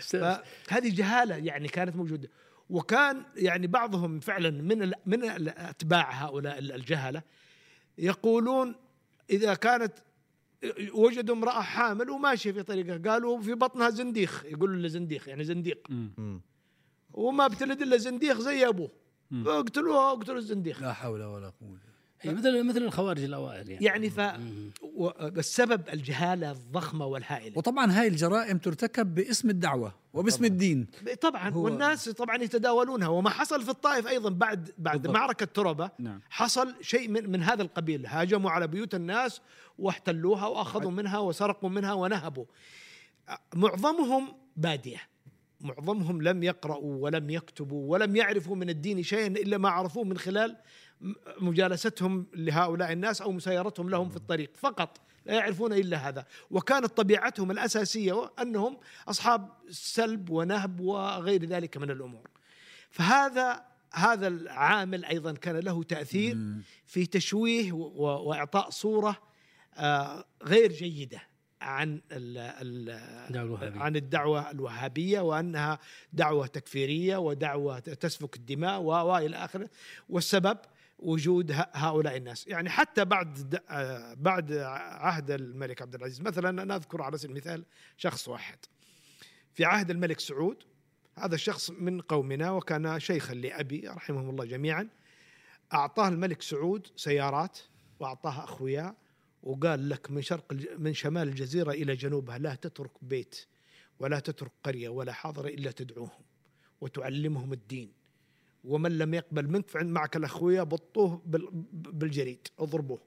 فهذه 0.00 0.94
جهالة 0.94 1.36
يعني 1.36 1.68
كانت 1.68 1.96
موجودة. 1.96 2.28
وكان 2.70 3.22
يعني 3.36 3.66
بعضهم 3.66 4.20
فعلا 4.20 4.50
من 4.50 4.92
من 5.06 5.24
أتباع 5.48 6.10
هؤلاء 6.26 6.58
ال- 6.58 6.72
الجهلة 6.72 7.22
يقولون 7.98 8.74
إذا 9.30 9.54
كانت 9.54 9.92
وجدوا 10.94 11.34
امرأة 11.34 11.60
حامل 11.60 12.10
وماشيه 12.10 12.52
في 12.52 12.62
طريقها. 12.62 12.98
قالوا 13.12 13.40
في 13.40 13.54
بطنها 13.54 13.90
زنديخ. 13.90 14.44
يقولوا 14.44 14.76
له 14.76 14.88
زنديخ 14.88 15.28
يعني 15.28 15.44
زنديق. 15.44 15.88
وما 17.12 17.46
بتلد 17.46 17.82
إلا 17.82 17.96
زنديق 17.96 18.38
زي 18.40 18.68
أبوه. 18.68 18.90
مم. 19.30 19.44
فاقتلوها 19.44 20.12
اقتلوا 20.12 20.38
الزنديق 20.38 20.80
لا 20.82 20.92
حول 20.92 21.22
ولا 21.22 21.52
قوة. 21.60 21.78
هي 22.20 22.34
مثل 22.34 22.64
مثل 22.68 22.82
الخوارج 22.82 23.22
الأوائل 23.22 23.70
يعني. 23.70 23.84
يعني 23.84 24.10
ف 24.10 24.20
السبب 25.38 25.88
الجهالة 25.88 26.50
الضخمة 26.50 27.06
والهائلة. 27.06 27.58
وطبعا 27.58 27.92
هاي 27.92 28.08
الجرائم 28.08 28.58
ترتكب 28.58 29.14
باسم 29.14 29.50
الدعوة 29.50 29.94
وباسم 30.12 30.44
الدين. 30.44 30.86
طبعا 31.20 31.48
هو- 31.50 31.64
والناس 31.64 32.08
طبعا 32.08 32.36
يتداولونها. 32.36 33.08
وما 33.08 33.30
حصل 33.30 33.62
في 33.62 33.70
الطائف 33.70 34.06
أيضا 34.06 34.30
بعد 34.30 34.70
بعد 34.78 34.96
بالضبط. 35.02 35.14
معركة 35.16 35.46
تربة 35.46 35.90
نعم. 35.98 36.20
حصل 36.30 36.74
شيء 36.80 37.08
من, 37.08 37.30
من 37.30 37.42
هذا 37.42 37.62
القبيل. 37.62 38.06
هاجموا 38.06 38.50
على 38.50 38.66
بيوت 38.66 38.94
الناس 38.94 39.40
واحتلوها 39.80 40.46
وأخذوا 40.46 40.90
منها 40.90 41.18
وسرقوا 41.18 41.70
منها 41.70 41.92
ونهبوا. 41.92 42.44
معظمهم 43.54 44.36
بادية. 44.56 45.00
معظمهم 45.60 46.22
لم 46.22 46.42
يقرأوا 46.42 46.96
ولم 47.02 47.30
يكتبوا 47.30 47.92
ولم 47.92 48.16
يعرفوا 48.16 48.56
من 48.56 48.70
الدين 48.70 49.02
شيئا 49.02 49.26
إلا 49.26 49.58
ما 49.58 49.68
عرفوه 49.68 50.04
من 50.04 50.18
خلال 50.18 50.56
مجالستهم 51.40 52.26
لهؤلاء 52.34 52.92
الناس 52.92 53.22
أو 53.22 53.32
مسايرتهم 53.32 53.90
لهم 53.90 54.08
في 54.08 54.16
الطريق. 54.16 54.50
فقط 54.56 55.00
لا 55.26 55.34
يعرفون 55.34 55.72
إلا 55.72 56.08
هذا. 56.08 56.26
وكانت 56.50 56.86
طبيعتهم 56.86 57.50
الأساسية 57.50 58.30
أنهم 58.42 58.78
أصحاب 59.08 59.48
سلب 59.70 60.30
ونهب 60.30 60.80
وغير 60.80 61.44
ذلك 61.44 61.76
من 61.76 61.90
الأمور. 61.90 62.28
فهذا 62.90 63.70
هذا 63.92 64.28
العامل 64.28 65.04
أيضا 65.04 65.32
كان 65.32 65.56
له 65.56 65.82
تأثير 65.82 66.38
في 66.86 67.06
تشويه 67.06 67.72
وإعطاء 67.72 68.70
صورة 68.70 69.29
غير 70.42 70.72
جيدة 70.72 71.22
عن 71.60 72.00
ال 72.12 72.38
ال. 72.38 72.90
عن 73.82 73.96
الدعوة 73.96 74.50
الوهابية 74.50 75.20
وأنها 75.20 75.78
دعوة 76.12 76.46
تكفيرية 76.46 77.16
ودعوة 77.16 77.78
تسفك 77.78 78.36
الدماء 78.36 78.80
و- 78.80 78.84
وإلى 78.86 79.36
آخره 79.36 79.70
والسبب 80.08 80.58
وجود 80.98 81.52
هؤلاء 81.72 82.16
الناس 82.16 82.46
يعني 82.46 82.70
حتى 82.70 83.04
بعد 83.04 83.60
آه، 83.70 84.14
بعد 84.14 84.52
عهد 84.52 85.30
الملك 85.30 85.82
عبد 85.82 85.94
العزيز 85.94 86.20
مثلا 86.20 86.62
أنا 86.62 86.76
أذكر 86.76 87.02
على 87.02 87.18
سبيل 87.18 87.30
المثال 87.36 87.64
شخص 87.96 88.28
واحد 88.28 88.58
في 89.54 89.64
عهد 89.64 89.90
الملك 89.90 90.20
سعود 90.20 90.62
هذا 91.18 91.34
الشخص 91.34 91.70
من 91.70 92.00
قومنا 92.00 92.50
وكان 92.50 93.00
شيخا 93.00 93.34
لأبي 93.34 93.88
رحمهم 93.88 94.30
الله 94.30 94.44
جميعا 94.44 94.88
أعطاه 95.74 96.08
الملك 96.08 96.42
سعود 96.42 96.86
سيارات 96.96 97.58
وأعطاها 98.00 98.44
أخوياه 98.44 98.94
وقال 99.42 99.88
لك 99.88 100.10
من 100.10 100.22
شرق 100.22 100.52
من 100.78 100.94
شمال 100.94 101.28
الجزيرة 101.28 101.70
إلى 101.70 101.94
جنوبها 101.96 102.38
لا 102.38 102.54
تترك 102.54 102.90
بيت 103.04 103.46
ولا 103.98 104.18
تترك 104.20 104.52
قرية 104.64 104.88
ولا 104.88 105.12
حاضرة 105.12 105.48
إلا 105.48 105.70
تدعوهم 105.70 106.22
وتعلمهم 106.80 107.52
الدين. 107.52 107.92
ومن 108.64 108.98
لم 108.98 109.14
يقبل 109.14 109.48
منك 109.48 109.68
فعند 109.68 109.90
معك 109.90 110.16
الأخوية 110.16 110.62
بطوه 110.62 111.22
بال- 111.26 111.48
بالجريد 111.72 112.48
اضربوه. 112.58 113.00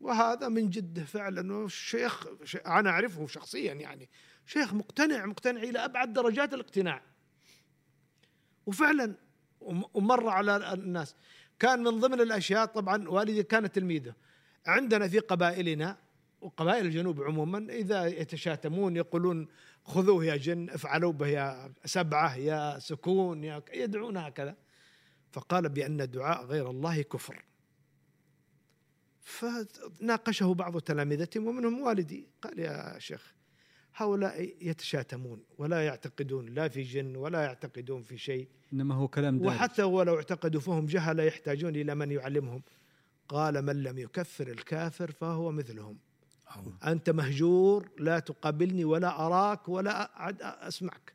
وهذا 0.00 0.48
من 0.48 0.70
جده 0.70 1.04
فعلا. 1.04 1.54
والشيخ 1.54 2.26
ش- 2.44 2.56
أنا 2.56 2.90
أعرفه 2.90 3.26
شخصيا 3.26 3.74
يعني. 3.74 4.08
شيخ 4.46 4.74
مقتنع 4.74 5.26
مقتنع 5.26 5.62
إلى 5.62 5.78
أبعد 5.84 6.12
درجات 6.12 6.54
الاقتناع. 6.54 7.02
وفعلا 8.66 9.14
وم- 9.60 9.84
ومر 9.94 10.28
على 10.28 10.72
الناس. 10.72 11.16
كان 11.58 11.82
من 11.84 12.00
ضمن 12.00 12.20
الأشياء 12.20 12.66
طبعا 12.66 13.08
والدي 13.08 13.42
كان 13.42 13.72
تلميذه. 13.72 14.14
عندنا 14.68 15.08
في 15.08 15.18
قبائلنا 15.18 15.98
وقبائل 16.40 16.86
الجنوب 16.86 17.22
عموما 17.22 17.58
إذا 17.72 18.06
يتشاتمون 18.06 18.96
يقولون 18.96 19.48
خذوه 19.84 20.24
يا 20.24 20.36
جن 20.36 20.70
افعلوا 20.70 21.12
به 21.12 21.26
يا 21.26 21.72
سبعة 21.84 22.36
يا 22.36 22.78
سكون 22.78 23.44
يا 23.44 23.62
يدعون 23.74 24.16
هكذا. 24.16 24.56
فقال 25.32 25.68
بأن 25.68 26.10
دعاء 26.10 26.44
غير 26.44 26.70
الله 26.70 27.02
كفر. 27.02 27.44
فناقشه 29.20 30.54
بعض 30.54 30.80
تلامذتهم 30.80 31.46
ومنهم 31.46 31.80
والدي. 31.80 32.28
قال 32.42 32.58
يا 32.58 32.98
شيخ 32.98 33.34
هؤلاء 33.94 34.56
يتشاتمون 34.60 35.44
ولا 35.58 35.86
يعتقدون 35.86 36.46
لا 36.46 36.68
في 36.68 36.82
جن 36.82 37.16
ولا 37.16 37.42
يعتقدون 37.42 38.02
في 38.02 38.18
شيء. 38.18 38.48
إنما 38.72 38.94
هو 38.94 39.08
كلام 39.08 39.38
دارج. 39.38 39.48
وحتى 39.48 39.82
ولو 39.82 40.16
اعتقدوا 40.16 40.60
فهم 40.60 40.86
جهله 40.86 41.22
يحتاجون 41.22 41.76
إلى 41.76 41.94
من 41.94 42.10
يعلمهم. 42.10 42.62
قال 43.28 43.62
من 43.62 43.82
لم 43.82 43.98
يكفر 43.98 44.48
الكافر 44.48 45.10
فهو 45.10 45.52
مثلهم. 45.52 45.98
أنت 46.86 47.10
مهجور 47.10 47.90
لا 47.98 48.18
تقابلني 48.18 48.84
ولا 48.84 49.26
أراك 49.26 49.68
ولا 49.68 50.20
أعد 50.20 50.42
أسمعك. 50.42 51.12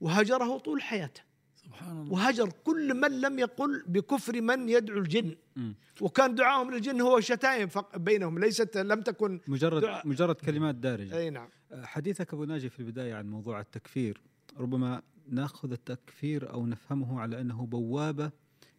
وهجره 0.00 0.58
طول 0.58 0.82
حياته. 0.82 1.22
سبحان 1.54 2.00
الله. 2.00 2.12
وهجر 2.12 2.52
كل 2.64 2.94
من 2.94 3.20
لم 3.20 3.38
يقل 3.38 3.84
بكفر 3.86 4.40
من 4.40 4.68
يدعو 4.68 4.98
الجن. 4.98 5.36
مم. 5.56 5.74
وكان 6.00 6.34
دعاهم 6.34 6.70
للجن 6.70 7.00
هو 7.00 7.20
شتائم 7.20 7.68
بينهم 7.96 8.38
ليست 8.38 8.76
لم 8.76 9.00
تكن 9.00 9.40
مجرد 9.46 9.82
دعاء. 9.82 10.08
مجرد 10.08 10.34
كلمات 10.34 10.74
دارجة. 10.74 11.18
أي 11.18 11.30
نعم. 11.30 11.48
حديثك 11.82 12.34
أبو 12.34 12.44
ناجي 12.44 12.68
في 12.68 12.80
البداية 12.80 13.14
عن 13.14 13.30
موضوع 13.30 13.60
التكفير 13.60 14.20
ربما 14.56 15.02
نأخذ 15.28 15.72
التكفير 15.72 16.52
أو 16.52 16.66
نفهمه 16.66 17.20
على 17.20 17.40
أنه 17.40 17.66
بوابة 17.66 18.30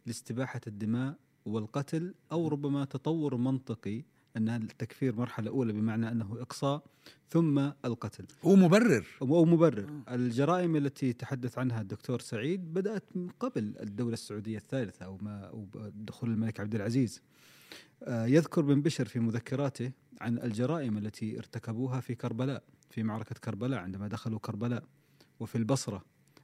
لاستباحة 0.05 0.61
الدماء 0.67 1.15
والقتل 1.45 2.13
أو 2.31 2.47
ربما 2.47 2.85
تطور 2.85 3.37
منطقي 3.37 4.03
أن 4.37 4.49
التكفير 4.49 5.15
مرحلة 5.15 5.49
أولى 5.49 5.73
بمعنى 5.73 6.11
أنه 6.11 6.37
إقصاء 6.39 6.83
ثم 7.29 7.59
القتل. 7.85 8.25
هو 8.43 8.55
مبرر. 8.55 9.07
أو 9.21 9.45
مبرر. 9.45 10.01
الجرائم 10.09 10.75
التي 10.75 11.13
تحدث 11.13 11.57
عنها 11.57 11.81
الدكتور 11.81 12.19
سعيد 12.19 12.73
بدأت 12.73 13.03
من 13.15 13.29
قبل 13.39 13.73
الدولة 13.79 14.13
السعودية 14.13 14.57
الثالثة 14.57 15.05
أو 15.05 15.17
ما 15.21 15.45
أو 15.45 15.65
دخول 15.95 16.29
الملك 16.29 16.59
عبد 16.59 16.75
العزيز. 16.75 17.21
آه، 18.03 18.25
يذكر 18.25 18.61
بن 18.61 18.81
بشر 18.81 19.05
في 19.05 19.19
مذكراته 19.19 19.91
عن 20.21 20.37
الجرائم 20.37 20.97
التي 20.97 21.37
ارتكبوها 21.37 21.99
في 21.99 22.15
كربلاء 22.15 22.63
في 22.89 23.03
معركة 23.03 23.35
كربلاء 23.35 23.79
عندما 23.79 24.07
دخلوا 24.07 24.39
كربلاء 24.39 24.83
وفي 25.39 25.55
البصرة. 25.57 26.03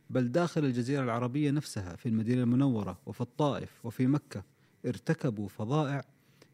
بل 0.10 0.32
داخل 0.32 0.66
الجزيرة 0.66 1.04
العربية 1.04 1.52
نفسها 1.52 1.96
في 1.96 2.10
المدينة 2.10 2.44
المنورة 2.44 3.00
وفي 3.06 3.22
الطائف 3.22 3.86
وفي 3.86 4.08
مكة. 4.08 4.57
ارتكبوا 4.86 5.48
فظائع 5.48 6.04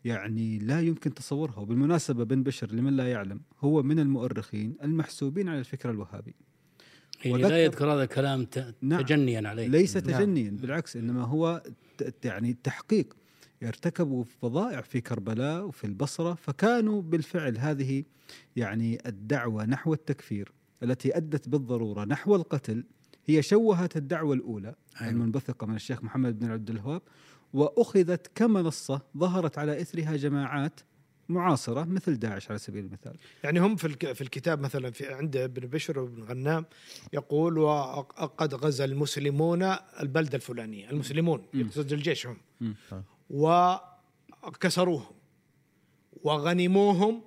يعني 0.06 0.60
لا 0.60 0.82
يمكن 0.82 1.14
تصورها 1.14 1.60
وبالمناسبة 1.60 2.24
بن 2.24 2.44
بشر 2.44 2.72
لمن 2.72 2.96
لا 2.96 3.12
يعلم 3.12 3.42
هو 3.60 3.84
من 3.84 4.00
المؤرخين 4.00 4.76
المحسوبين 4.84 5.50
على 5.50 5.60
الفكر 5.60 5.90
الوهابي 5.90 6.36
يعني 7.26 7.42
لا 7.42 7.64
يذكر 7.64 7.94
هذا 7.94 8.04
الكلام 8.04 8.46
ت- 8.46 8.76
نعم. 8.82 9.02
تجنيا 9.02 9.50
عليه 9.50 9.68
ليس 9.68 9.98
نعم. 9.98 10.06
تجنيا 10.20 10.52
بالعكس 10.52 10.96
إنما 10.98 11.24
هو 11.24 11.64
ت- 11.98 12.26
يعني 12.26 12.58
تحقيق 12.64 13.14
ارتكبوا 13.64 14.24
فظائع 14.24 14.82
في 14.82 15.02
كربلاء 15.02 15.66
وفي 15.66 15.84
البصرة 15.84 16.34
فكانوا 16.34 17.02
بالفعل 17.02 17.58
هذه 17.58 18.04
يعني 18.56 19.08
الدعوة 19.08 19.66
نحو 19.66 19.94
التكفير 19.94 20.52
التي 20.84 21.18
أدت 21.18 21.50
بالضرورة 21.50 22.06
نحو 22.06 22.36
القتل 22.36 22.84
هي 23.26 23.42
شوهت 23.42 23.98
الدعوة 23.98 24.34
الأولى 24.34 24.76
أيوة. 25.02 25.12
المنبثقة 25.12 25.68
من 25.68 25.76
الشيخ 25.76 26.04
محمد 26.04 26.40
بن 26.40 26.52
عبد 26.52 26.70
الوهاب 26.70 27.02
وأخذت 27.54 28.32
كمنصه 28.36 29.02
ظهرت 29.18 29.58
على 29.58 29.82
إثرها 29.82 30.16
جماعات 30.16 30.80
معاصرة 31.30 31.84
مثل 31.84 32.20
داعش 32.20 32.50
على 32.50 32.60
سبيل 32.60 32.86
المثال. 32.86 33.16
يعني 33.44 33.60
هم 33.60 33.76
في 33.76 33.88
الك- 33.88 34.14
في 34.14 34.22
الكتاب 34.22 34.60
مثلا 34.62 34.92
في 34.92 35.14
عند 35.14 35.38
ابن 35.38 35.68
بشر 35.68 36.00
وابن 36.00 36.24
غنام 36.24 36.66
يقول 37.14 37.58
وقد 37.58 38.54
غزا 38.56 38.86
المسلمون 38.86 39.64
البلده 40.00 40.36
الفلانيه 40.36 40.90
المسلمون 40.90 41.46
يقصد 41.54 41.94
الجيش 41.94 42.28
هم. 42.28 42.38
وكسروهم 44.44 45.16
وغنموهم 46.24 47.22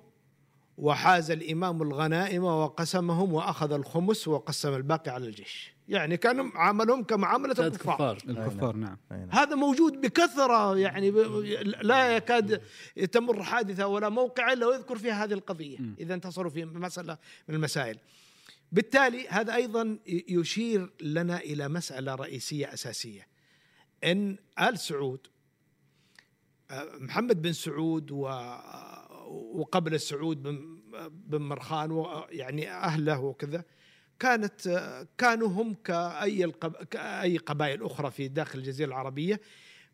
وحاز 0.77 1.31
الإمام 1.31 1.81
الغنائم 1.81 2.43
وقسمهم 2.43 3.33
وأخذ 3.33 3.71
الخمس 3.71 4.27
وقسم 4.27 4.73
الباقي 4.73 5.11
على 5.11 5.25
الجيش. 5.27 5.73
يعني 5.87 6.17
كانوا 6.17 6.45
عاملهم 6.55 7.03
كمعاملة 7.03 7.53
ثلاث 7.53 7.73
الكفار. 7.73 7.95
كفار. 7.95 8.29
الكفار 8.29 8.75
نعم. 8.75 8.97
نعم. 9.11 9.29
هذا 9.31 9.55
موجود 9.55 10.01
بكثرة 10.01 10.77
يعني 10.77 11.11
لا 11.81 12.15
يكاد 12.15 12.61
تمر 13.11 13.43
حادثة 13.43 13.87
ولا 13.87 14.09
موقع 14.09 14.53
إلا 14.53 14.65
ويذكر 14.67 14.97
فيها 14.97 15.23
هذه 15.23 15.33
القضية 15.33 15.77
إذا 15.99 16.13
انتصروا 16.13 16.51
في 16.51 16.65
مسألة 16.65 17.17
من 17.47 17.55
المسائل. 17.55 17.97
بالتالي 18.71 19.27
هذا 19.29 19.55
أيضا 19.55 19.97
ي- 20.07 20.25
يشير 20.29 20.93
لنا 21.01 21.37
إلى 21.37 21.67
مسألة 21.67 22.15
رئيسية 22.15 22.73
أساسية. 22.73 23.27
إن 24.03 24.37
آل 24.59 24.79
سعود 24.79 25.27
آه، 26.71 26.87
محمد 26.99 27.41
بن 27.41 27.53
سعود 27.53 28.11
و 28.11 28.27
وقبل 29.31 29.93
السعود 29.93 30.43
بن 30.43 30.77
بن 31.09 31.41
مرخان 31.41 31.91
ويعني 31.91 32.71
أهله 32.71 33.19
وكذا 33.19 33.63
كانت 34.19 34.87
كانوا 35.17 35.47
هم 35.47 35.75
القب... 36.43 36.73
كأي 36.73 37.37
قبائل 37.37 37.83
أخرى 37.83 38.11
في 38.11 38.27
داخل 38.27 38.59
الجزيرة 38.59 38.87
العربية 38.87 39.41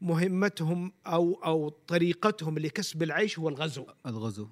مهمتهم 0.02 0.94
أو 1.08 1.34
أو 1.34 1.70
طريقتهم 1.70 2.60
لكسب 2.60 3.04
العيش 3.04 3.40
هو 3.40 3.50
الغزو. 3.50 3.86
الغزو. 4.06 4.48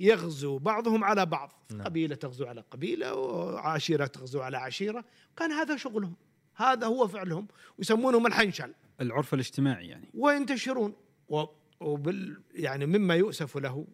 يغزو 0.00 0.58
بعضهم 0.58 1.04
على 1.04 1.26
بعض 1.26 1.52
نعم. 1.70 1.82
قبيلة 1.82 2.14
تغزو 2.14 2.46
على 2.46 2.64
قبيلة 2.70 3.14
وعشيرة 3.14 4.06
تغزو 4.06 4.40
على 4.40 4.56
عشيرة. 4.56 5.04
كان 5.36 5.52
هذا 5.52 5.76
شغلهم 5.76 6.14
هذا 6.56 6.86
هو 6.86 7.08
فعلهم 7.08 7.48
ويسمونهم 7.78 8.26
الحنشل 8.26 8.74
العرف 9.00 9.34
الاجتماعي 9.34 9.88
يعني. 9.88 10.10
وينتشرون 10.14 10.94
وبال 11.80 12.42
يعني 12.54 12.86
مما 12.86 13.14
يؤسف 13.14 13.56
له 13.56 13.86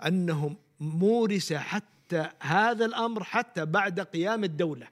وانهم 0.00 0.56
مورس 0.80 1.52
حتى 1.52 2.30
هذا 2.40 2.84
الأمر 2.84 3.24
حتى 3.24 3.64
بعد 3.66 4.00
قيام 4.00 4.44
الدولة. 4.44 4.88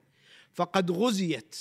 فقد 0.52 0.90
غزيت 0.90 1.56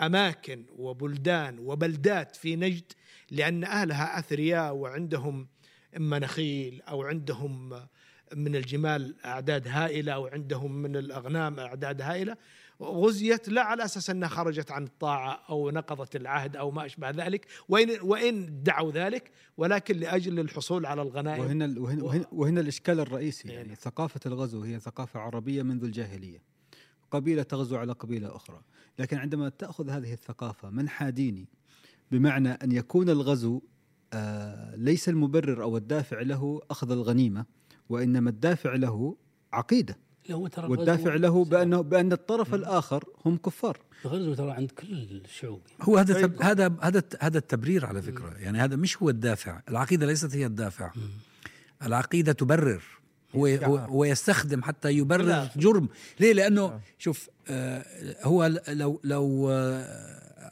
أماكن 0.00 0.64
وبلدان 0.76 1.58
وبلدات 1.58 2.36
في 2.36 2.56
نجد 2.56 2.92
لأن 3.30 3.64
أهلها 3.64 4.18
أثرياء 4.18 4.74
وعندهم 4.74 5.48
إما 5.96 6.18
نخيل 6.18 6.82
أو 6.82 7.02
عندهم 7.02 7.86
من 8.34 8.56
الجمال 8.56 9.24
أعداد 9.24 9.68
هائلة 9.68 10.12
أو 10.12 10.26
عندهم 10.26 10.72
من 10.72 10.96
الأغنام 10.96 11.60
أعداد 11.60 12.02
هائلة. 12.02 12.36
غزيت 12.82 13.48
لا 13.48 13.62
على 13.62 13.84
أساس 13.84 14.10
أنها 14.10 14.28
خرجت 14.28 14.70
عن 14.70 14.84
الطاعة 14.84 15.42
أو 15.50 15.70
نقضت 15.70 16.16
العهد 16.16 16.56
أو 16.56 16.70
ما 16.70 16.86
أشبه 16.86 17.10
ذلك. 17.10 17.46
وان 17.68 17.90
وإن 18.02 18.44
ادعوا 18.44 18.92
ذلك 18.92 19.30
ولكن 19.56 19.96
لأجل 19.96 20.40
الحصول 20.40 20.86
على 20.86 21.02
الغنائم. 21.02 21.40
وهنا 21.40 21.80
وهنا, 21.80 22.04
وهنا, 22.04 22.26
وهنا 22.32 22.60
الإشكال 22.60 23.00
الرئيسي 23.00 23.48
إيه 23.48 23.54
يعني 23.54 23.68
نعم. 23.68 23.76
ثقافة 23.76 24.20
الغزو 24.26 24.62
هي 24.62 24.80
ثقافة 24.80 25.20
عربية 25.20 25.62
منذ 25.62 25.84
الجاهلية. 25.84 26.42
قبيلة 27.10 27.42
تغزو 27.42 27.76
على 27.76 27.92
قبيلة 27.92 28.36
أخرى. 28.36 28.62
لكن 28.98 29.16
عندما 29.16 29.48
تأخذ 29.48 29.90
هذه 29.90 30.12
الثقافة 30.12 30.70
منحى 30.70 31.10
ديني 31.10 31.48
بمعنى 32.10 32.48
أن 32.48 32.72
يكون 32.72 33.10
الغزو 33.10 33.60
آه 34.12 34.76
ليس 34.76 35.08
المبرر 35.08 35.62
أو 35.62 35.76
الدافع 35.76 36.20
له 36.20 36.60
أخذ 36.70 36.90
الغنيمة 36.90 37.46
وإنما 37.88 38.30
الدافع 38.30 38.74
له 38.74 39.16
عقيدة. 39.52 39.98
هو 40.30 40.46
ترى 40.46 40.66
والدافع 40.66 41.14
له 41.14 41.44
بانه 41.44 41.80
بأن 41.80 42.12
الطرف 42.12 42.54
الآخر 42.54 43.04
هم 43.26 43.36
كفار. 43.36 43.78
الغزو 44.04 44.34
ترى 44.34 44.50
عند 44.50 44.70
كل 44.70 44.92
الشعوب. 45.24 45.60
هو 45.82 45.96
هذا 45.96 46.22
تب... 46.22 46.42
هذا 46.42 46.76
هذا 46.82 47.02
هذا 47.20 47.38
التبرير 47.38 47.86
على 47.86 48.02
فكرة. 48.02 48.34
يعني 48.38 48.58
هذا 48.58 48.76
مش 48.76 49.02
هو 49.02 49.10
الدافع. 49.10 49.60
العقيدة 49.68 50.06
ليست 50.06 50.36
هي 50.36 50.46
الدافع. 50.46 50.92
العقيدة 51.82 52.32
تبرر. 52.32 52.82
هو 53.36 53.46
هو, 53.46 53.76
هو 53.76 54.04
يستخدم 54.04 54.62
حتى 54.62 54.90
يبرر 54.90 55.22
لا. 55.22 55.50
جرم. 55.56 55.88
ليه؟ 56.20 56.32
لأنه 56.32 56.80
شوف 56.98 57.30
آه 57.48 57.84
هو 58.22 58.60
لو 58.68 59.00
لو 59.04 59.50
آه 59.50 59.82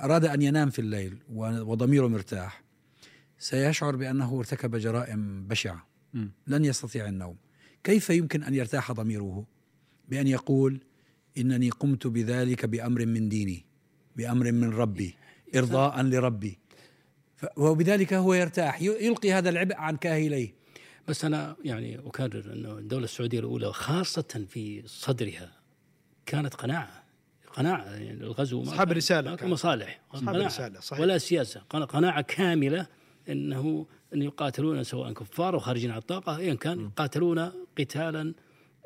أراد 0.05 0.25
أن 0.25 0.43
ينام 0.43 0.71
في 0.71 0.79
الليل 0.79 1.19
وضميره 1.39 2.07
مرتاح 2.07 2.63
سيشعر 3.39 3.97
بأنه 3.97 4.39
ارتكب 4.39 4.77
جرائم 4.77 5.47
بشعة. 5.49 5.87
مم. 6.15 6.31
لن 6.47 6.65
يستطيع 6.65 7.09
النوم. 7.09 7.37
كيف 7.85 8.11
يمكن 8.11 8.43
أن 8.43 8.55
يرتاح 8.55 8.93
ضميره؟ 8.93 9.45
بأن 10.09 10.27
يقول 10.27 10.81
إنني 11.39 11.71
قمت 11.71 12.07
بذلك 12.07 12.67
بأمر 12.67 13.07
من 13.07 13.29
ديني 13.29 13.65
بأمر 14.17 14.53
من 14.53 14.71
ربي 14.71 15.15
إرضاء 15.57 16.03
لربي 16.03 16.59
وبذلك 17.57 18.13
هو 18.15 18.35
يرتاح 18.35 18.83
يلقي 18.83 19.33
هذا 19.33 19.49
العبء 19.49 19.75
عن 19.77 19.97
كاهليه 19.97 20.55
بس 21.09 21.25
أنا 21.25 21.57
يعني 21.65 21.99
أكرر 21.99 22.53
انه 22.53 22.73
الدولة 22.79 23.05
السعودية 23.05 23.39
الأولى 23.39 23.73
خاصة 23.73 24.47
في 24.49 24.83
صدرها 24.87 25.53
كانت 26.27 26.55
قناعة 26.55 27.03
قناعة 27.55 27.85
يعني 27.85 28.11
الغزو 28.13 28.63
ما 28.63 28.69
أصحاب 28.69 28.89
كان- 28.89 28.97
رسالة 28.97 29.31
ما 29.31 29.37
كان. 29.37 29.51
مصالح 29.51 30.01
أصحاب 30.15 30.35
قناعة 30.35 30.47
رسالة، 30.47 30.81
صحيح. 30.81 31.01
ولا 31.01 31.19
سياسة 31.19 31.61
قنا- 31.71 31.85
قناعة 31.85 32.21
كاملة 32.23 32.87
إنه 33.29 33.87
أن 34.15 34.23
يقاتلون 34.23 34.85
سواء 34.85 35.13
كفار 35.13 35.55
أو 35.55 35.59
خارجين 35.59 35.91
عن 35.91 35.99
الطاقة 35.99 36.37
ايا 36.37 36.55
كان 36.55 36.81
يقاتلون 36.81 37.53
قتالا 37.79 38.35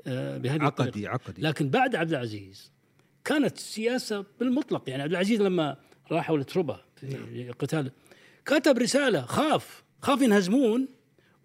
بهذه 0.06 0.62
عقدي 0.62 0.88
الطريقة. 0.88 1.10
عقدي 1.10 1.42
لكن 1.42 1.68
بعد 1.68 1.94
عبد 1.96 2.10
العزيز 2.10 2.72
كانت 3.24 3.56
السياسة 3.56 4.24
بالمطلق. 4.40 4.88
يعني 4.88 5.02
عبد 5.02 5.12
العزيز 5.12 5.40
لما 5.42 5.76
راحوا 6.12 6.38
لتربه 6.38 6.80
في 6.96 7.06
القتال 7.50 7.90
كتب 8.46 8.78
رسالة 8.78 9.20
خاف 9.22 9.82
خاف 10.02 10.22
ينهزمون 10.22 10.88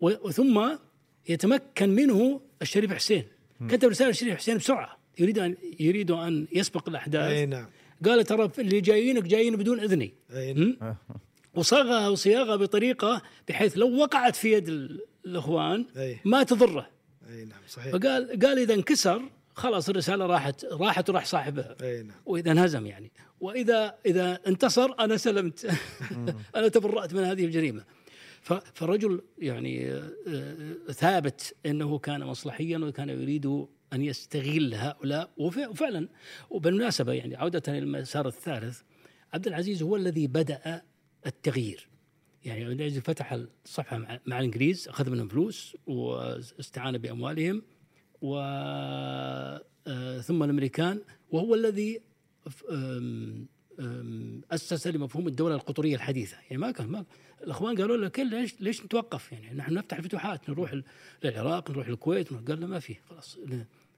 و- 0.02 0.30
ثم 0.32 0.70
يتمكن 1.30 1.90
منه 1.90 2.42
الشريف 2.62 2.94
حسين. 2.94 3.24
كتب 3.70 3.90
رسالة 3.90 4.10
الشريف 4.10 4.36
حسين 4.36 4.58
بسرعة. 4.58 4.98
يريد 5.20 5.40
ان 5.40 5.56
يريد 5.80 6.12
أن 6.12 6.48
يسبق 6.52 6.84
أي 6.84 6.90
الاحداث 6.92 7.48
نعم. 7.50 7.66
قال 8.06 8.24
ترى 8.24 8.52
اللي 8.60 8.82
جايينك 8.82 9.24
جايين 9.24 9.56
بدون 9.56 9.80
اذني 9.80 10.14
أي 10.36 10.54
نعم? 10.54 10.96
وصاغها 11.56 12.08
وصياغها 12.10 12.56
بطريقة 12.56 13.22
بحيث 13.48 13.78
لو 13.78 13.96
وقعت 13.98 14.36
في 14.36 14.52
يد 14.54 14.68
ال- 14.68 15.02
الإخوان. 15.26 15.86
ما 16.26 16.44
تضره. 16.44 16.88
إي 17.30 17.46
نعم 17.46 17.60
صحيح. 17.68 17.92
فقال 17.92 18.40
قال 18.40 18.60
إذا 18.60 18.74
انكسر 18.74 19.30
خلاص 19.54 19.90
الرسالة 19.90 20.26
راحت 20.26 20.66
راحت 20.66 21.10
وراح 21.10 21.26
صاحبها. 21.26 21.76
إي 21.82 22.04
نعم. 22.04 22.16
وإذا 22.26 22.52
انهزم 22.52 22.86
يعني. 22.86 23.12
واذا 23.40 23.96
إذا 24.06 24.40
انتصر 24.48 24.96
أنا 25.00 25.18
سلمت. 25.18 25.72
أنا 26.56 26.68
تبرأت 26.68 27.14
من 27.14 27.24
هذه 27.24 27.46
الجريمة. 27.46 27.84
فالرجل 28.74 29.22
يعني 29.38 29.92
آه، 29.94 30.12
ثابت 30.92 31.56
إنه 31.66 31.98
كان 32.00 32.24
مصلحيا 32.24 32.78
وكان 32.78 33.10
يريد 33.10 33.46
أن 33.94 34.02
يستغل 34.02 34.74
هؤلاء. 34.76 35.30
وف- 35.38 35.58
وفعلا 35.70 36.08
وبالمناسبة 36.50 37.14
يعني 37.14 37.36
عودة 37.36 37.74
للمسار 37.74 38.28
الثالث 38.28 38.82
عبد 39.34 39.48
العزيز 39.48 39.84
هو 39.84 39.96
الذي 39.96 40.28
بدأ 40.28 40.82
التغيير. 41.26 41.88
يعني 42.46 42.66
عبد 42.66 42.82
العزيز 42.82 43.00
فتح 43.00 43.34
الصفحة 43.34 43.98
مع, 43.98 44.20
مع 44.26 44.40
الإنجليز 44.40 44.88
أخذ 44.88 45.10
منهم 45.10 45.28
فلوس 45.28 45.78
واستعان 45.88 46.98
بأموالهم 46.98 47.62
و 48.22 48.38
آه، 49.88 50.22
ثم 50.22 50.44
الأمريكان 50.44 51.02
وهو 51.32 51.56
الذي 51.56 52.02
أسس 54.52 54.88
لمفهوم 54.88 55.28
الدولة 55.28 55.56
القطرية 55.56 55.96
الحديثة. 55.96 56.38
يعني 56.44 56.58
ما 56.58 56.72
كان 56.72 56.88
ما 56.88 57.06
الأخوان 57.44 57.76
قالوا 57.78 57.98
له 57.98 58.12
ليش 58.18 58.62
ليش 58.62 58.86
نتوقف؟ 58.86 59.32
يعني 59.32 59.54
نحن 59.54 59.74
نفتح 59.74 59.98
الفتوحات 59.98 60.50
نروح 60.50 60.82
للعراق 61.24 61.72
نروح 61.72 61.88
الكويت 61.88 62.34
قال 62.34 62.62
له 62.62 62.68
ما 62.68 62.80
في 62.80 62.96
خلاص 63.10 63.38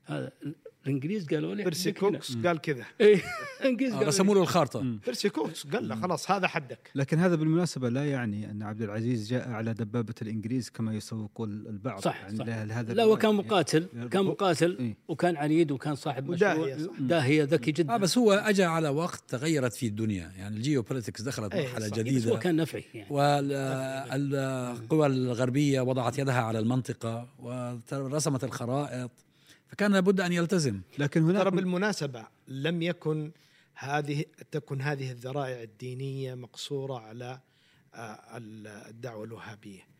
هذا 0.08 0.32
ال- 0.44 0.56
الإنجليز 0.88 1.28
قالوا 1.28 1.56
لي 1.56 1.64
بيرسي. 1.64 1.92
كوكس 1.92 2.36
قال 2.36 2.62
كذا. 2.62 2.86
الانجليز 3.62 3.90
قالوا 3.92 4.04
لي- 4.04 4.08
رسموا 4.10 4.36
له 4.36 4.42
الخارطة. 4.42 4.82
بيرسي 5.06 5.30
كوكس 5.30 5.68
قال 5.68 5.88
له 5.88 5.96
خلاص 5.96 6.32
هذا 6.32 6.48
حدك. 6.48 6.92
لكن 6.96 7.20
هذا 7.20 7.36
بالمناسبة 7.36 7.90
لا 7.90 8.06
يعني 8.06 8.52
أن 8.52 8.64
عبد 8.64 8.82
العزيز 8.82 9.30
جاء 9.30 9.50
على 9.50 9.74
دبابة 9.74 10.14
الإنجليز 10.22 10.70
كما 10.70 10.94
يسوق 10.94 11.42
البعض. 11.42 12.00
صح 12.02 12.22
يعني 12.22 12.38
صح. 12.38 12.46
لهذا 12.46 12.94
لا. 12.94 13.16
كان 13.16 13.32
يعني 13.32 13.38
مقاتل 13.48 13.88
كان 14.12 14.26
مقاتل 14.26 14.78
إيه. 14.80 14.98
وكان 15.08 15.38
عنيد 15.38 15.72
وكان 15.72 15.96
صاحب 15.96 16.30
مشروع. 16.30 16.78
داهية 17.00 17.44
ذكي 17.44 17.72
جدا. 17.72 17.94
آه 17.94 17.98
بس 17.98 18.18
هو 18.18 18.32
اجى 18.34 18.64
على 18.64 18.90
وقت 18.90 19.24
تغيرت 19.28 19.74
فيه 19.74 19.88
الدنيا. 19.88 20.32
يعني 20.38 20.58
الجيوبوليتكس 20.58 21.22
دخلت 21.22 21.54
أي 21.54 21.62
مرحلة 21.64 21.90
جديدة. 21.90 22.38
كان 22.38 22.56
نفعي 22.56 22.84
يعني. 22.94 23.08
والقوى 23.10 25.08
الغربية 25.08 25.82
وضعت 25.82 26.20
يدها 26.20 26.42
على 26.42 26.60
المنطقة 26.60 27.28
ورسمت 27.40 28.44
الخرائط. 28.44 29.12
فكان 29.68 29.92
لابد 29.92 30.22
أن 30.22 30.34
يلتزم. 30.34 30.82
لكن 30.98 31.22
ترى 31.22 31.32
هناك 31.32 31.54
بالمناسبة 31.54 32.28
لم 32.48 32.82
يكن 32.82 33.32
هذه 33.74 34.26
تكن 34.52 34.82
هذه 34.82 35.12
الذرائع 35.12 35.64
الدينية 35.64 36.36
مقصورة 36.36 37.00
على 37.00 37.40
آه، 37.94 38.38
الدعوة 38.90 39.24
الوهابية. 39.24 39.98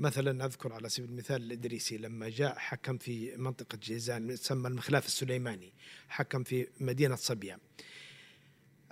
مثلا 0.00 0.44
أذكر 0.44 0.72
على 0.72 0.88
سبيل 0.88 1.10
المثال 1.10 1.42
الإدريسي 1.42 1.98
لما 1.98 2.28
جاء 2.28 2.58
حكم 2.58 2.98
في 2.98 3.36
منطقة 3.36 3.78
جيزان 3.82 4.34
تسمى 4.34 4.68
المخلاف 4.68 5.06
السليماني 5.06 5.72
حكم 6.08 6.42
في 6.42 6.66
مدينة 6.80 7.16
صبيا 7.16 7.58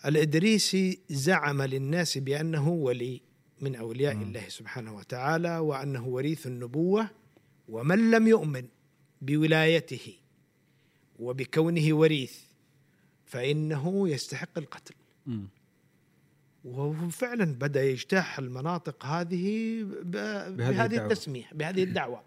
الإدريسي 0.04 1.00
زعم 1.10 1.62
للناس 1.62 2.18
بأنه 2.18 2.68
ولي 2.68 3.22
من 3.60 3.76
أولياء 3.76 4.14
م. 4.14 4.22
الله 4.22 4.48
سبحانه 4.48 4.96
وتعالى 4.96 5.58
وأنه 5.58 6.06
وريث 6.06 6.46
النبوة 6.46 7.10
ومن 7.68 8.10
لم 8.10 8.26
يؤمن. 8.26 8.68
بولايته 9.22 10.14
وبكونه 11.18 11.94
وريث 11.94 12.38
فإنه 13.26 14.09
يستحق 14.09 14.59
القتل. 14.59 14.94
م. 15.26 15.44
وهو 16.64 17.09
فعلا 17.09 17.44
بدأ 17.44 17.85
يجتاح 17.85 18.38
المناطق 18.38 19.07
هذه 19.07 19.83
بهذه 19.83 20.96
التسمية 20.96 21.46
بهذه 21.52 21.83
الدعوة. 21.83 22.22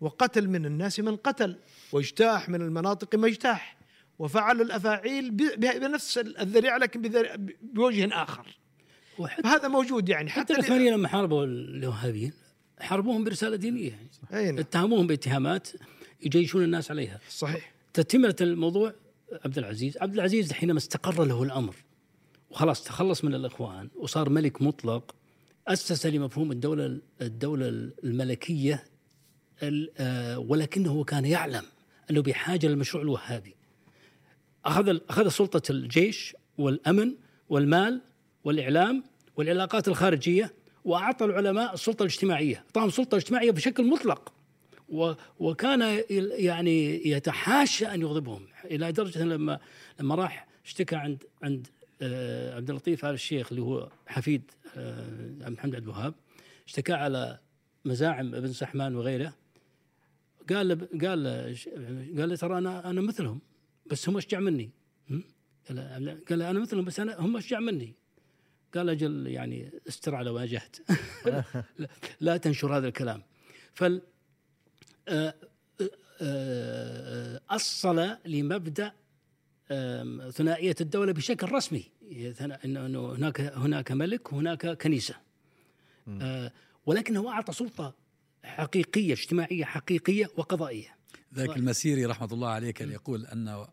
وقتل 0.00 0.48
من 0.48 0.66
الناس 0.66 1.00
من 1.00 1.16
قتل 1.16 1.56
واجتاح 1.92 2.48
من 2.48 2.62
المناطق 2.62 3.14
ما 3.14 3.26
اجتاح. 3.26 3.76
وفعل 4.18 4.60
الأفاعيل 4.60 5.30
بنفس 5.56 6.18
الذريعة 6.18 6.78
لكن 6.78 7.02
بوجه 7.62 8.22
آخر. 8.22 8.58
هذا 9.44 9.68
موجود 9.68 10.08
يعني. 10.08 10.30
حتى, 10.30 10.40
حتى 10.40 10.52
العثمانيين 10.52 10.92
لما 10.92 11.08
حاربوا 11.08 11.44
الوهابيين 11.44 12.32
حاربوهم 12.80 13.24
برسالة 13.24 13.56
دينية 13.56 13.90
يعني. 14.32 14.46
نعم. 14.46 14.58
اتهموهم 14.58 15.06
باتهامات. 15.06 15.68
يجيشون 16.22 16.64
الناس 16.64 16.90
عليها. 16.90 17.20
صحيح. 17.30 17.72
تتمه 17.92 18.36
الموضوع 18.40 18.92
عبد 19.44 19.58
العزيز 19.58 19.98
عبد 19.98 20.14
العزيز 20.14 20.52
حينما 20.52 20.78
استقر 20.78 21.24
له 21.24 21.42
الأمر 21.42 21.74
وخلاص 22.50 22.84
تخلص 22.84 23.24
من 23.24 23.34
الإخوان 23.34 23.88
وصار 23.96 24.28
ملك 24.28 24.62
مطلق 24.62 25.14
أسس 25.68 26.06
لمفهوم 26.06 26.52
الدولة 26.52 26.98
الدولة 27.22 27.68
الملكية 28.04 28.84
آه، 29.62 30.38
ولكنه 30.38 31.04
كان 31.04 31.24
يعلم 31.24 31.62
أنه 32.10 32.22
بحاجة 32.22 32.66
للمشروع 32.66 33.02
الوهابي. 33.02 33.54
أخذ 34.64 34.98
أخذ 35.08 35.28
سلطة 35.28 35.72
الجيش 35.72 36.36
والأمن 36.58 37.14
والمال 37.48 38.00
والإعلام 38.44 39.04
والعلاقات 39.36 39.88
الخارجية 39.88 40.54
وأعطى 40.84 41.24
العلماء 41.24 41.74
السلطة 41.74 42.02
الاجتماعية، 42.02 42.56
اعطاهم 42.56 42.90
سلطه 42.90 43.16
اجتماعيه 43.16 43.50
بشكل 43.50 43.84
مطلق. 43.84 44.32
وكان 45.38 46.02
يعني 46.38 47.08
يتحاشى 47.08 47.86
أن 47.86 48.00
يغضبهم. 48.00 48.46
إلى 48.64 48.92
درجة 48.92 49.24
لما 49.24 49.58
لما 50.00 50.14
راح 50.14 50.46
اشتكى 50.64 50.96
عند 50.96 51.22
عند 51.42 51.66
آه، 52.02 52.56
عبد 52.56 52.70
اللطيف 52.70 53.04
آل 53.04 53.14
الشيخ 53.14 53.48
اللي 53.50 53.62
هو 53.62 53.88
حفيد 54.06 54.42
آه، 54.76 55.48
محمد 55.48 55.74
عبد 55.74 55.84
الوهاب 55.84 56.14
اشتكى 56.66 56.92
على 56.92 57.38
مزاعم 57.84 58.34
ابن 58.34 58.52
سحمان 58.52 58.96
وغيره. 58.96 59.32
قال 60.50 61.00
قال 61.00 61.56
قال 62.18 62.38
ترى 62.38 62.58
أنا 62.58 62.90
أنا 62.90 63.00
مثلهم 63.00 63.40
بس 63.86 64.08
هم 64.08 64.16
اشجع 64.16 64.40
مني؟ 64.40 64.70
قال 66.28 66.42
أنا 66.42 66.60
مثلهم 66.60 66.84
بس 66.84 67.00
أنا 67.00 67.20
هم 67.20 67.36
اشجع 67.36 67.60
مني؟ 67.60 67.94
قال 68.74 68.88
أجل 68.90 69.26
يعني 69.26 69.70
استر 69.88 70.14
على 70.14 70.30
واجهت. 70.30 70.76
لا 72.20 72.36
تنشر 72.36 72.76
هذا 72.76 72.88
الكلام. 72.88 73.22
فال 73.74 74.02
أصل 77.50 78.16
لمبدأ 78.24 78.92
ثنائية 80.30 80.74
الدولة 80.80 81.12
بشكل 81.12 81.52
رسمي. 81.52 81.84
إنه 82.64 83.12
هناك 83.12 83.40
هناك 83.40 83.92
ملك 83.92 84.32
وهناك 84.32 84.66
كنيسة. 84.66 85.14
آه، 86.08 86.52
ولكنه 86.86 87.28
أعطى 87.32 87.52
سلطة 87.52 87.94
حقيقية 88.44 89.12
اجتماعية 89.12 89.64
حقيقية 89.64 90.30
وقضائية. 90.36 90.96
ذاك 91.34 91.56
المسيري 91.56 92.04
رحمة 92.06 92.28
الله 92.32 92.48
عليه 92.48 92.70
كان 92.70 92.90
يقول 92.90 93.26
ان 93.26 93.66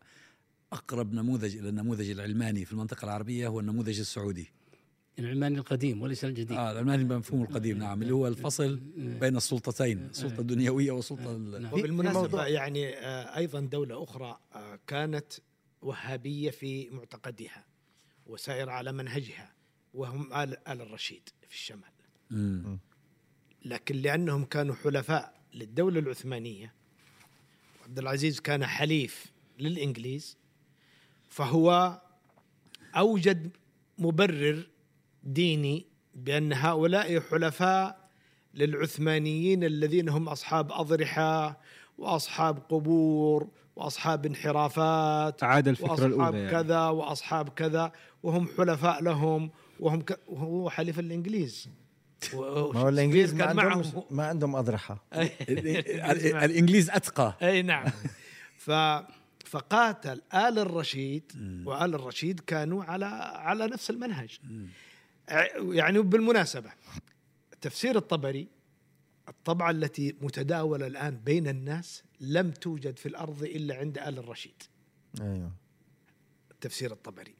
أقرب 0.72 1.12
نموذج 1.14 1.56
إلى 1.56 1.68
النموذج 1.68 2.10
العلماني 2.10 2.64
في 2.64 2.72
المنطقة 2.72 3.04
العربية 3.04 3.48
هو 3.48 3.60
النموذج 3.60 3.98
السعودي. 3.98 4.50
العلماني 5.18 5.58
القديم 5.58 6.02
وليس 6.02 6.24
الجديد. 6.24 6.56
آه 6.56 6.72
العلماني 6.72 7.04
بمفهوم 7.04 7.42
القديم 7.42 7.78
نعم 7.78 8.02
اللي 8.02 8.14
هو 8.14 8.28
الفصل 8.28 8.76
بين 8.96 9.36
السلطتين 9.36 9.98
السلطه 9.98 10.40
الدنيويه 10.40 10.92
والسلطه 10.92 11.36
نعم. 11.36 11.72
وبالمناسبة 11.72 12.46
يعني 12.46 12.88
آه، 12.88 13.36
أيضا 13.36 13.60
دولة 13.60 14.02
أخرى 14.02 14.38
آه، 14.54 14.78
كانت 14.86 15.32
وهابية 15.82 16.50
في 16.50 16.90
معتقدها 16.90 17.64
وسائر 18.26 18.70
على 18.70 18.92
منهجها 18.92 19.52
وهم 19.94 20.32
آل, 20.32 20.68
آل 20.68 20.80
الرشيد 20.80 21.28
في 21.48 21.54
الشمال. 21.54 21.94
لكن 23.64 23.96
لأنهم 23.96 24.44
كانوا 24.44 24.74
حلفاء 24.74 25.34
للدولة 25.54 26.00
العثمانية 26.00 26.74
عبد 27.84 27.98
العزيز 27.98 28.40
كان 28.40 28.66
حليف 28.66 29.26
للإنجليز 29.58 30.36
فهو 31.28 32.00
أوجد 32.96 33.50
مبرر 33.98 34.66
ديني 35.24 35.86
بأن 36.14 36.52
هؤلاء 36.52 37.20
حلفاء 37.20 38.04
للعثمانيين 38.54 39.64
الذين 39.64 40.08
هم 40.08 40.28
أصحاب 40.28 40.72
أضرحة 40.72 41.60
وأصحاب 41.98 42.58
قبور 42.58 43.48
وأصحاب 43.76 44.26
انحرافات 44.26 45.44
عاد 45.44 45.68
الفكرة 45.68 45.90
وأصحاب 45.90 46.12
الأولى 46.12 46.38
يعني. 46.38 46.50
كذا 46.50 46.88
وأصحاب 46.88 47.48
كذا 47.48 47.92
وهم 48.22 48.48
حلفاء 48.58 49.02
لهم 49.02 49.50
وهم 49.80 50.00
ك... 50.00 50.18
وهو 50.28 50.70
حليف 50.70 50.98
الإنجليز. 50.98 51.68
ما 52.34 52.40
هو 52.80 52.88
الإنجليز 52.88 53.34
ما 53.34 53.44
عندهم 53.44 54.02
ما 54.10 54.26
عندهم 54.26 54.56
أضرحة. 54.56 55.04
الإنجليز 56.44 56.90
أتقى. 56.90 57.36
أي 57.42 57.62
نعم. 57.62 57.84
ف 58.56 58.70
فقاتل 59.44 60.20
آل 60.34 60.58
الرشيد 60.58 61.32
وآل 61.66 61.94
الرشيد 61.94 62.40
كانوا 62.40 62.84
على 62.84 63.06
على 63.34 63.66
نفس 63.66 63.90
المنهج. 63.90 64.38
يعني 65.58 65.98
بالمناسبة 66.02 66.72
تفسير 67.60 67.96
الطبري 67.96 68.48
الطبعة 69.28 69.70
التي 69.70 70.16
متداولة 70.20 70.86
الآن 70.86 71.16
بين 71.16 71.48
الناس 71.48 72.02
لم 72.20 72.50
توجد 72.50 72.98
في 72.98 73.06
الأرض 73.06 73.42
إلا 73.42 73.76
عند 73.76 73.98
آل 73.98 74.18
الرشيد. 74.18 74.62
أيوه. 75.20 75.52
تفسير 76.60 76.92
الطبري. 76.92 77.34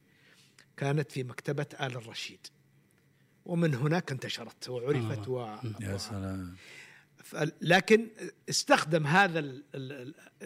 كانت 0.77 1.11
في 1.11 1.23
مكتبة 1.23 1.65
آل 1.81 1.95
الرشيد. 1.95 2.47
ومن 3.45 3.75
هناك 3.75 4.11
انتشرت 4.11 4.69
وعرفت 4.69 5.27
و... 5.27 5.55
يا 5.81 5.97
سلام. 5.97 6.55
لكن 7.61 8.07
استخدم 8.49 9.07
هذا 9.07 9.53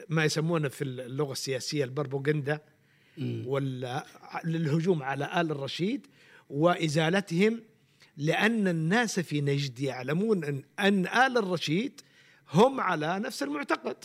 ما 0.10 0.26
يسمونه 0.26 0.68
في 0.68 0.84
اللغة 0.84 1.32
السياسية 1.32 1.84
البربوغندا 1.84 2.62
ولا 3.46 4.06
للهجوم 4.46 5.04
على 5.04 5.42
آل 5.42 5.52
الرشيد 5.52 6.08
وإزالتهم 6.50 7.62
لأن 8.18 8.68
الناس 8.68 9.20
في 9.20 9.42
نجد 9.42 9.80
يعلمون 9.80 10.44
أن, 10.44 10.64
أن 10.80 11.08
آل 11.08 11.38
الرشيد 11.38 12.02
هم 12.54 12.80
على 12.80 13.20
نفس 13.20 13.44
المعتقد. 13.44 13.96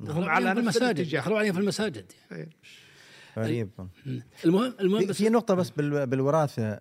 وهم 0.00 0.24
على 0.24 0.50
نفس 0.50 0.58
المساجد. 0.58 1.12
يخلوا 1.12 1.38
عليهم 1.38 1.52
في 1.52 1.60
المساجد. 1.60 2.12
يعني. 2.30 2.56
غريب. 3.38 3.70
المهم 4.44 4.74
المهم 4.80 5.06
بس 5.06 5.16
في 5.16 5.28
نقطة 5.28 5.54
بس 5.54 5.70
بالوراثة. 5.80 6.80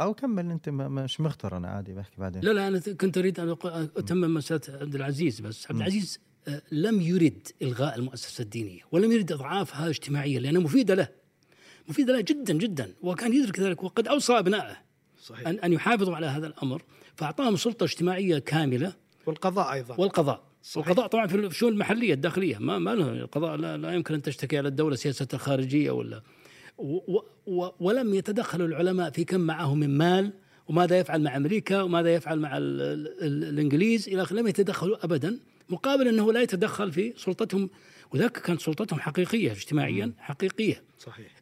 أو 0.00 0.14
كمل 0.14 0.50
أنت 0.50 0.68
مش 0.68 1.20
مختار 1.20 1.56
أنا 1.56 1.68
عادي 1.68 1.92
بحكي 1.92 2.16
بعدين. 2.18 2.42
لا 2.42 2.50
لا 2.50 2.68
أنا 2.68 2.78
كنت 2.78 3.18
أريد 3.18 3.40
أن 3.40 3.56
أتمم 3.96 4.34
مسألة 4.34 4.60
عبد 4.68 4.94
العزيز 4.94 5.40
بس. 5.40 5.66
عبد 5.70 5.80
العزيز 5.80 6.18
آه، 6.48 6.62
لم 6.72 7.00
يرد 7.00 7.48
إلغاء 7.62 7.98
المؤسسة 7.98 8.42
الدينية 8.42 8.80
ولم 8.92 9.12
يرد 9.12 9.32
إضعافها 9.32 9.88
اجتماعيا 9.88 10.40
لانها 10.40 10.60
مفيدة 10.60 10.94
له. 10.94 11.08
مفيده 11.88 12.12
له 12.12 12.20
جدا 12.20 12.54
جدا 12.54 12.94
وكان 13.02 13.32
يدرك 13.32 13.60
ذلك 13.60 13.82
وقد 13.82 14.08
أوصى 14.08 14.38
أبنائه 14.38 14.76
صحيح. 15.22 15.48
أن, 15.48 15.58
أن 15.58 15.72
يحافظوا 15.72 16.16
على 16.16 16.26
هذا 16.26 16.46
الأمر 16.46 16.82
فأعطاهم 17.16 17.56
سلطة 17.56 17.84
اجتماعية 17.84 18.38
كاملة. 18.38 18.92
والقضاء 19.26 19.72
أيضا. 19.72 19.96
والقضاء. 19.98 20.42
صحيح. 20.62 20.76
والقضاء 20.76 21.06
طبعا 21.06 21.26
في 21.26 21.36
الشؤون 21.36 21.72
المحلية 21.72 22.14
الداخلية 22.14 22.58
ما 22.58 22.78
ما 22.78 22.94
له 22.94 23.12
القضاء 23.12 23.56
لا, 23.56 23.76
لا 23.76 23.92
يمكن 23.92 24.14
أن 24.14 24.22
تشتكي 24.22 24.58
على 24.58 24.68
الدولة 24.68 24.96
سياستها 24.96 25.36
الخارجية 25.36 25.90
ولا. 25.90 26.22
و 26.78 27.18
و 27.46 27.68
ولم 27.80 28.14
يتدخل 28.14 28.62
العلماء 28.62 29.10
في 29.10 29.24
كم 29.24 29.40
معه 29.40 29.74
من 29.74 29.98
مال 29.98 30.32
وماذا 30.68 30.98
يفعل 30.98 31.22
مع 31.22 31.36
أمريكا 31.36 31.82
وماذا 31.82 32.14
يفعل 32.14 32.38
مع 32.38 32.56
ال 32.56 32.80
ال 33.22 33.44
الإنجليز 33.44 34.08
إلى 34.08 34.22
آخره. 34.22 34.36
لم 34.36 34.46
يتدخلوا 34.46 35.04
ابدا 35.04 35.40
مقابل 35.68 36.08
أنه 36.08 36.32
لا 36.32 36.42
يتدخل 36.42 36.92
في 36.92 37.14
سلطتهم. 37.16 37.70
وذاك 38.12 38.32
كانت 38.32 38.60
سلطتهم 38.60 39.00
حقيقية 39.00 39.52
اجتماعيا 39.52 40.12
حقيقية. 40.18 40.82
صحيح. 40.98 41.33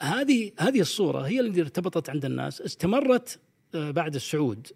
هذه 0.00 0.52
هذه 0.58 0.80
الصورة 0.80 1.20
هي 1.20 1.40
التي 1.40 1.60
ارتبطت 1.60 2.10
عند 2.10 2.24
الناس 2.24 2.60
استمرت 2.60 3.38
آه 3.74 3.90
بعد 3.90 4.14
السعود 4.14 4.66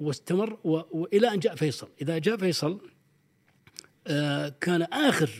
واستمر 0.00 0.58
وإلى 0.64 1.34
أن 1.34 1.38
جاء 1.38 1.54
فيصل. 1.54 1.88
إذا 2.02 2.18
جاء 2.18 2.36
فيصل 2.36 2.80
آه 4.06 4.54
كان 4.60 4.82
آخر 4.82 5.30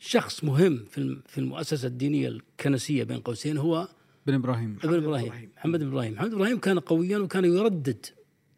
شخص 0.00 0.44
مهم 0.44 0.84
في 0.90 0.98
الم- 0.98 1.22
في 1.26 1.38
المؤسسة 1.38 1.88
الدينية 1.88 2.28
الكنسية 2.28 3.04
بين 3.04 3.20
قوسين 3.20 3.56
هو 3.56 3.88
بن 4.26 4.34
إبراهيم. 4.34 4.78
ابن 4.84 4.94
إبراهيم. 4.94 5.50
محمد 5.56 5.80
بن 5.80 5.86
إبراهيم. 5.86 6.12
محمد 6.12 6.30
بن 6.30 6.36
إبراهيم 6.36 6.58
كان 6.58 6.78
قويا 6.78 7.18
وكان 7.18 7.44
يردد 7.44 8.06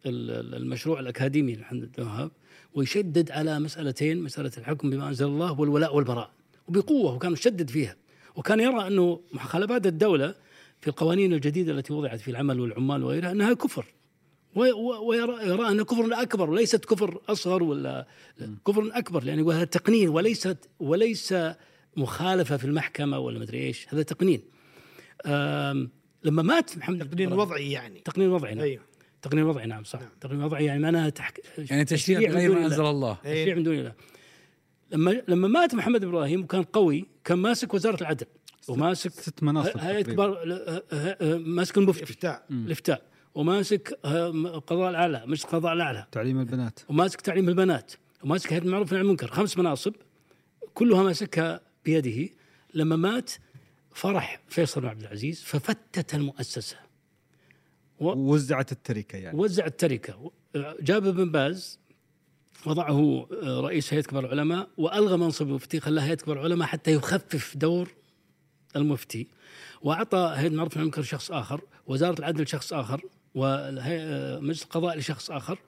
ال- 0.07 0.31
ال- 0.31 0.55
المشروع 0.55 1.01
الأكاديمي 1.01 1.55
لمحمد 1.57 1.81
بن 1.81 2.03
الوهاب 2.03 2.31
ويشدد 2.75 3.31
على 3.31 3.59
مسألتين 3.61 4.23
مسألة 4.23 4.51
الحكم 4.59 4.91
بما 4.91 5.09
أنزل 5.09 5.27
الله 5.27 5.61
والولاء 5.61 5.97
والبراء 5.97 6.31
وبقوة 6.69 7.15
وكان 7.15 7.33
يشدد 7.33 7.71
فيها. 7.71 7.97
وكان 8.35 8.61
يرى 8.61 8.87
أنه 8.87 9.21
مخالفات 9.33 9.87
الدولة 9.87 10.35
في 10.81 10.89
القوانين 10.89 11.33
الجديدة 11.33 11.73
التي 11.73 11.93
وضعت 11.93 12.21
في 12.21 12.31
العمل 12.31 12.61
والعمال 12.61 13.05
وغيرها 13.05 13.31
أنها 13.31 13.53
كفر. 13.53 13.87
ويرى 14.55 15.49
يرى 15.49 15.69
انه 15.69 15.85
كفر 15.85 16.09
أكبر 16.13 16.51
وليست 16.51 16.85
كفر 16.85 17.21
أصغر 17.29 17.63
ولا 17.63 18.07
كفر 18.67 18.91
أكبر 18.93 19.27
يعني 19.27 19.43
وهذا 19.43 19.65
تقنين 19.65 20.09
وليست 20.09 20.57
وليس 20.81 21.35
مخالفة 21.97 22.57
في 22.57 22.65
المحكمة 22.65 23.19
ولا 23.19 23.39
مدري 23.39 23.59
إيش 23.59 23.87
هذا 23.89 24.03
تقنين. 24.03 24.43
لما 26.25 26.43
مات 26.43 26.79
محمد 26.79 27.09
تقنين 27.09 27.33
وضعي 27.33 27.71
يعني. 27.73 28.01
تقنين 28.01 28.29
وضعي 28.29 28.55
نعم. 28.55 28.65
أيوه. 28.65 28.83
تقنين 29.23 29.45
وضعي 29.45 29.67
نعم 29.67 29.85
صح. 29.85 30.01
تقنين 30.21 30.43
وضعي 30.43 30.65
يعني 30.65 30.81
معناها 30.81 31.11
تحك... 31.11 31.41
يعني 31.59 31.85
تشريع 31.85 32.19
من 32.21 32.37
غير 32.37 32.51
دون 32.51 32.61
ما. 32.61 32.67
أنزل 32.67 32.85
الله. 32.85 33.19
تشريع 33.25 33.55
من 33.55 33.63
دون 33.63 33.79
الله. 33.79 33.93
لما 34.91 35.23
لما 35.29 35.49
مات 35.49 35.75
محمد 35.75 36.01
بن 36.01 36.09
إبراهيم 36.09 36.43
وكان 36.43 36.63
قوي 36.63 37.07
كان 37.25 37.39
ماسك 37.39 37.75
وزارة 37.75 38.01
العدل 38.01 38.27
وماسك 38.69 39.11
ست 39.11 39.43
مناصب 39.43 39.79
هيئة 39.79 40.15
ماسك 41.39 41.79
المفتي. 41.79 42.03
افتاء 42.03 42.47
الإفتاء. 42.51 43.03
وماسك 43.35 43.99
القضاء 44.05 44.91
الأعلى 44.91 45.23
مجلس 45.27 45.45
القضاء 45.45 45.73
الأعلى. 45.73 46.07
تعليم 46.13 46.41
البنات. 46.41 46.81
وماسك 46.89 47.21
تعليم 47.21 47.49
البنات. 47.49 47.93
وماسك 48.25 48.53
هيئة 48.53 48.63
المعروف 48.63 48.95
عن 48.95 49.01
المنكر. 49.01 49.27
خمس 49.27 49.59
مناصب 49.59 49.95
كلها 50.75 51.03
ماسكها 51.03 51.61
بيده. 51.85 52.29
لما 52.75 52.97
مات 52.97 53.31
فرح 53.91 54.41
فيصل 54.49 54.81
بن 54.81 54.89
عبد 54.89 55.01
العزيز 55.01 55.43
ففتت 55.43 56.15
المؤسسة. 56.15 56.77
ووزعت 57.99 58.73
التركة 58.73 59.17
يعني. 59.17 59.39
وزع 59.39 59.67
التركة. 59.67 60.31
جاب 60.81 61.07
ابن 61.07 61.31
باز 61.31 61.79
وضعه 62.67 63.27
رئيس 63.45 63.95
هيئة 63.95 64.03
كبار 64.03 64.25
العلماء 64.25 64.69
وألغى 64.77 65.17
منصب 65.17 65.49
المفتي 65.49 65.81
خلاه 65.81 66.03
هيئة 66.03 66.15
كبار 66.15 66.37
العلماء 66.41 66.69
حتى 66.69 66.93
يخفف 66.93 67.57
دور 67.57 67.89
المفتي. 68.77 69.27
وأعطى 69.83 70.33
هيئة 70.37 70.61
عن 70.61 70.69
المنكر 70.77 71.01
لشخص 71.01 71.31
آخر 71.31 71.61
وزارة 71.87 72.19
العدل 72.19 72.43
لشخص 72.43 72.73
آخر 72.73 73.01
ومجلس 73.35 74.63
القضاء 74.63 74.99
لشخص 74.99 75.31
آخر. 75.31 75.59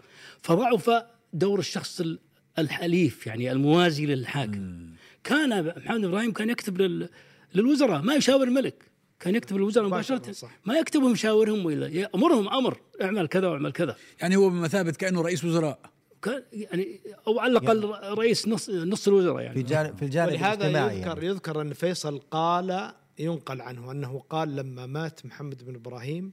فضعف 0.42 0.90
دور 1.33 1.59
الشخص 1.59 2.01
ال- 2.01 2.18
الحليف 2.59 3.27
يعني 3.27 3.53
الموازي 3.53 4.07
للحاكم. 4.07 4.87
كان 5.25 5.66
محمد 5.77 6.05
إبراهيم 6.05 6.33
كان 6.33 6.51
يكتب 6.51 6.81
لل 6.81 7.09
للوزراء 7.55 8.03
ما 8.03 8.14
يشاور 8.14 8.44
الملك. 8.44 8.75
كان 9.20 9.35
يكتب 9.35 9.57
للوزراء 9.57 9.87
مباشرة، 9.87 10.33
صح. 10.33 10.51
ما 10.64 10.75
يكتب 10.79 11.03
ويشاورهم 11.03 11.66
ولا 11.66 11.87
يأمرهم 11.88 12.49
أمر 12.49 12.79
اعمل 13.03 13.27
كذا 13.27 13.49
واعمل 13.49 13.72
كذا. 13.72 13.96
يعني 14.20 14.37
هو 14.37 14.51
بمثابة 14.51 14.90
كأنه 14.92 15.22
رئيس 15.22 15.44
وزراء. 15.44 15.79
كان 16.22 16.42
يعني 16.52 17.00
أو 17.26 17.40
على 17.40 17.52
الأقل 17.52 17.85
رئيس 18.18 18.48
نص 18.48 18.70
نص 18.70 19.09
الوزراء 19.09 19.37
في 19.37 19.42
يعني 19.44 19.62
جانب 19.62 19.96
في 19.96 20.05
الجانب 20.05 20.33
ولهذا 20.33 20.55
الاجتماعي 20.55 20.96
يذكر 20.96 21.09
يعني. 21.09 21.26
يذكر 21.26 21.61
أن 21.61 21.72
فيصل 21.72 22.18
قال 22.18 22.92
ينقل 23.18 23.61
عنه 23.61 23.92
أنه 23.92 24.22
قال 24.31 24.57
لما 24.57 24.87
مات 24.87 25.26
محمد 25.26 25.64
بن 25.64 25.74
إبراهيم 25.74 26.33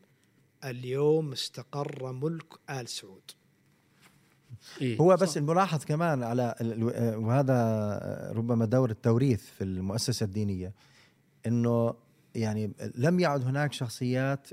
اليوم 0.65 1.32
استقر 1.32 2.12
ملك 2.12 2.54
آل 2.69 2.88
سعود 2.88 3.32
إيه. 4.82 4.98
هو 4.98 5.15
بس 5.15 5.38
الملاحظ 5.38 5.86
كمان 5.86 6.24
على 6.24 6.56
وهذا 7.17 8.32
ربما 8.36 8.65
دور 8.65 8.89
التوريث 8.89 9.46
في 9.46 9.63
المؤسسة 9.63 10.24
الدينية 10.24 10.74
إنه 11.48 11.93
يعني 12.36 12.72
لم 12.96 13.19
يعد 13.19 13.43
هناك 13.43 13.74
شخصيات 13.74 14.50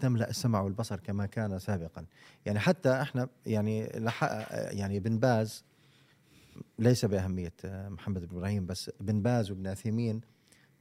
تملأ 0.00 0.30
السمع 0.30 0.60
والبصر 0.60 1.00
كما 1.00 1.26
كان 1.26 1.58
سابقا. 1.58 2.06
يعني 2.46 2.58
حتى 2.58 3.02
إحنا 3.02 3.28
يعني 3.46 3.80
يعني 4.72 5.00
بن 5.00 5.18
باز 5.18 5.64
ليس 6.78 7.04
بأهمية 7.04 7.52
آه، 7.64 7.88
محمد 7.88 8.28
بن 8.28 8.36
إبراهيم 8.36 8.66
بس 8.66 8.90
بن 9.00 9.22
باز 9.22 9.50
وابن 9.50 9.66
عثيمين 9.66 10.20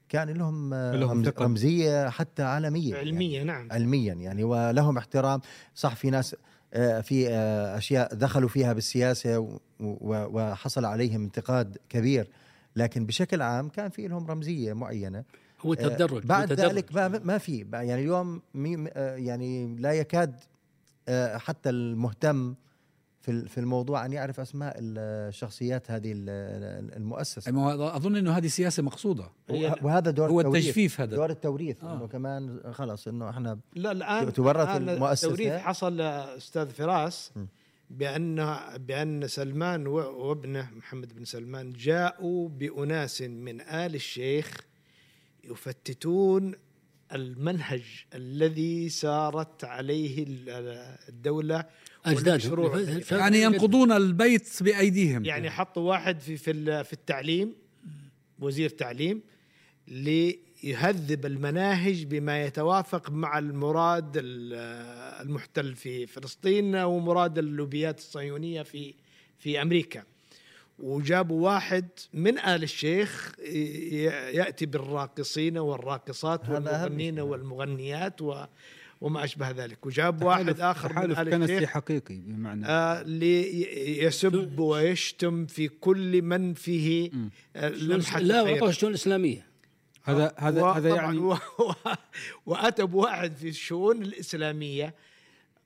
كان 0.09 0.29
لهم 0.29 0.73
آه، 0.73 0.95
لهم. 0.95 1.33
رمزية 1.39 2.09
حتى 2.09 2.43
عالميه 2.43 2.95
يعني. 2.95 3.09
علميا 3.09 3.43
نعم. 3.43 3.71
علميا 3.71 4.13
يعني. 4.13 4.43
ولهم 4.43 4.97
احترام. 4.97 5.41
صح 5.75 5.95
في 5.95 6.09
ناس 6.09 6.35
آه، 6.73 7.01
في 7.01 7.29
آه، 7.29 7.77
أشياء 7.77 8.13
دخلوا 8.15 8.49
فيها 8.49 8.73
بالسياسة 8.73 9.59
وحصل 9.79 10.85
عليهم 10.85 11.23
انتقاد 11.23 11.77
كبير. 11.89 12.29
لكن 12.75 13.05
بشكل 13.05 13.41
عام 13.41 13.69
كان 13.69 13.89
في 13.89 14.07
لهم 14.07 14.27
رمزية 14.27 14.73
معينة. 14.73 15.23
هو 15.65 15.73
آه، 15.73 15.75
تدرج 15.75 16.23
بعد 16.25 16.49
هو 16.49 16.55
تدرج. 16.55 16.69
ذلك 16.71 16.95
ما 16.95 17.07
ما 17.07 17.37
في 17.37 17.65
يعني 17.73 17.95
اليوم 17.95 18.41
آه، 18.57 19.15
يعني 19.15 19.75
لا 19.75 19.91
يكاد 19.91 20.35
آه، 21.07 21.37
حتى 21.37 21.69
المهتم 21.69 22.55
في 23.21 23.47
في 23.47 23.57
الموضوع 23.57 24.05
أن 24.05 24.13
يعرف 24.13 24.39
أسماء 24.39 24.75
الشخصيات 24.79 25.91
هذه 25.91 26.11
ال- 26.15 26.95
المؤسسة 26.95 27.51
أظن 27.95 28.15
إنه 28.15 28.31
هذه 28.31 28.47
سياسة 28.47 28.83
مقصودة 28.83 29.29
وه- 29.49 29.75
وهذا 29.85 30.11
دور 30.11 30.29
هو. 30.31 30.41
التجفيف 30.41 31.01
هذا 31.01 31.15
دور 31.15 31.29
التوريث 31.29 31.83
آه. 31.83 31.93
إنه 31.93 32.07
كمان 32.07 32.59
خلص 32.71 33.07
إنه 33.07 33.29
إحنا 33.29 33.59
لا 33.75 33.91
الآن 33.91 34.33
تورث 34.33 34.55
الآن 34.69 34.89
المؤسسة. 34.89 35.27
التوريث 35.31 35.53
حصل 35.53 36.01
أستاذ 36.01 36.69
فراس 36.69 37.31
م. 37.35 37.45
بأن 37.89 38.57
بأن 38.77 39.27
سلمان 39.27 39.87
وابنه 39.87 40.69
محمد 40.77 41.13
بن 41.15 41.25
سلمان 41.25 41.73
جاءوا 41.73 42.49
بأناس 42.49 43.21
من 43.21 43.61
آل 43.61 43.95
الشيخ 43.95 44.57
يفتتون 45.51 46.53
المنهج 47.13 47.81
الذي 48.15 48.89
سارت 48.89 49.63
عليه 49.63 50.23
ال- 50.23 50.49
الدولة 51.09 51.65
والمشروع. 52.07 52.79
اجداد 52.79 53.11
يعني 53.11 53.41
ينقضون 53.41 53.91
البيت 53.91 54.63
بأيديهم. 54.63 55.25
يعني 55.25 55.49
حطوا 55.49 55.89
واحد 55.89 56.19
في 56.19 56.37
في 56.37 56.83
في 56.83 56.93
التعليم 56.93 57.53
وزير 58.39 58.69
تعليم 58.69 59.21
ليهذب 59.87 61.25
المناهج 61.25 62.03
بما 62.05 62.43
يتوافق 62.45 63.09
مع 63.11 63.39
المراد 63.39 64.17
ال- 64.17 64.53
المحتل 65.27 65.75
في 65.75 66.05
فلسطين 66.07 66.75
ومراد 66.75 67.37
اللوبيات 67.37 67.97
الصهيونية 67.99 68.61
في 68.63 68.93
في 69.37 69.61
أمريكا. 69.61 70.03
وجابوا 70.79 71.45
واحد 71.45 71.87
من 72.13 72.39
آل 72.39 72.63
الشيخ 72.63 73.31
ي- 73.39 74.03
يأتي 74.33 74.65
بالراقصين 74.65 75.57
والراقصات 75.57 76.45
هذا 76.45 76.53
والمغنين. 76.83 77.19
والمغنيات 77.19 78.21
و 78.21 78.43
وما 79.01 79.23
أشبه 79.23 79.49
ذلك. 79.51 79.85
وجاب 79.85 80.23
واحد 80.23 80.45
تحالف- 80.55 80.61
آخر 80.61 80.89
من 80.89 80.95
تحالف 80.95 81.19
آل 81.19 81.29
كنسي 81.29 81.55
الشيخ 81.55 81.69
حقيقي 81.69 82.15
بمعنى. 82.15 82.65
آه، 82.67 83.01
ليسب 83.03 84.59
ويشتم 84.59 85.45
في 85.45 85.67
كل 85.67 86.21
من 86.21 86.53
فيه 86.53 87.11
آه، 87.55 87.69
لمحة 87.69 88.19
لا. 88.19 88.41
وقف 88.41 88.63
الشؤون 88.63 88.89
الاسلاميه 88.91 89.47
هذا 90.03 90.33
هذا 90.37 90.63
و- 90.63 90.69
هذا 90.69 90.89
طبعاً 90.89 91.03
يعني 91.05 91.17
و- 91.17 91.33
و- 91.59 91.73
واتى 92.45 92.83
بواحد 92.85 93.35
في 93.35 93.47
الشؤون 93.49 94.01
الإسلامية 94.01 94.93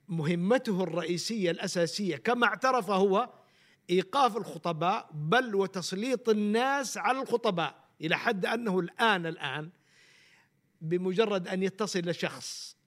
مهمته 0.10 0.84
الرئيسية 0.84 1.52
الأساسية 1.52 2.16
كما 2.16 2.46
اعترف 2.48 2.90
هو 2.92 3.30
إيقاف 3.90 4.38
الخطباء 4.38 5.10
بل 5.14 5.56
وتسليط 5.56 6.30
الناس 6.30 6.98
على 6.98 7.22
الخطباء 7.22 7.76
إلى 8.02 8.18
حد 8.18 8.46
أنه 8.46 8.80
الآن 8.80 9.26
الآن 9.26 9.70
بمجرد 10.82 11.48
أن 11.48 11.64
يتصل 11.64 12.16
شخص 12.16 12.78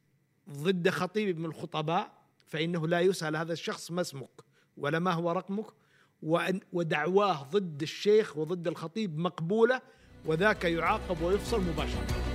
ضد 0.50 0.88
خطيب 0.88 1.38
من 1.38 1.44
الخطباء 1.44 2.12
فإنه 2.46 2.88
لا 2.88 3.00
يسأل 3.00 3.36
هذا 3.36 3.52
الشخص 3.52 3.90
ما 3.90 4.00
اسمك 4.00 4.40
ولا 4.76 4.98
ما 4.98 5.12
هو 5.12 5.30
رقمك 5.30 5.66
وأن 6.22 6.60
ودعواه 6.72 7.42
ضد 7.42 7.82
الشيخ 7.82 8.36
وضد 8.36 8.68
الخطيب 8.68 9.18
مقبولة 9.18 9.82
وذاك 10.26 10.64
يعاقب 10.64 11.22
ويفصل 11.22 11.60
مباشرة. 11.60 12.31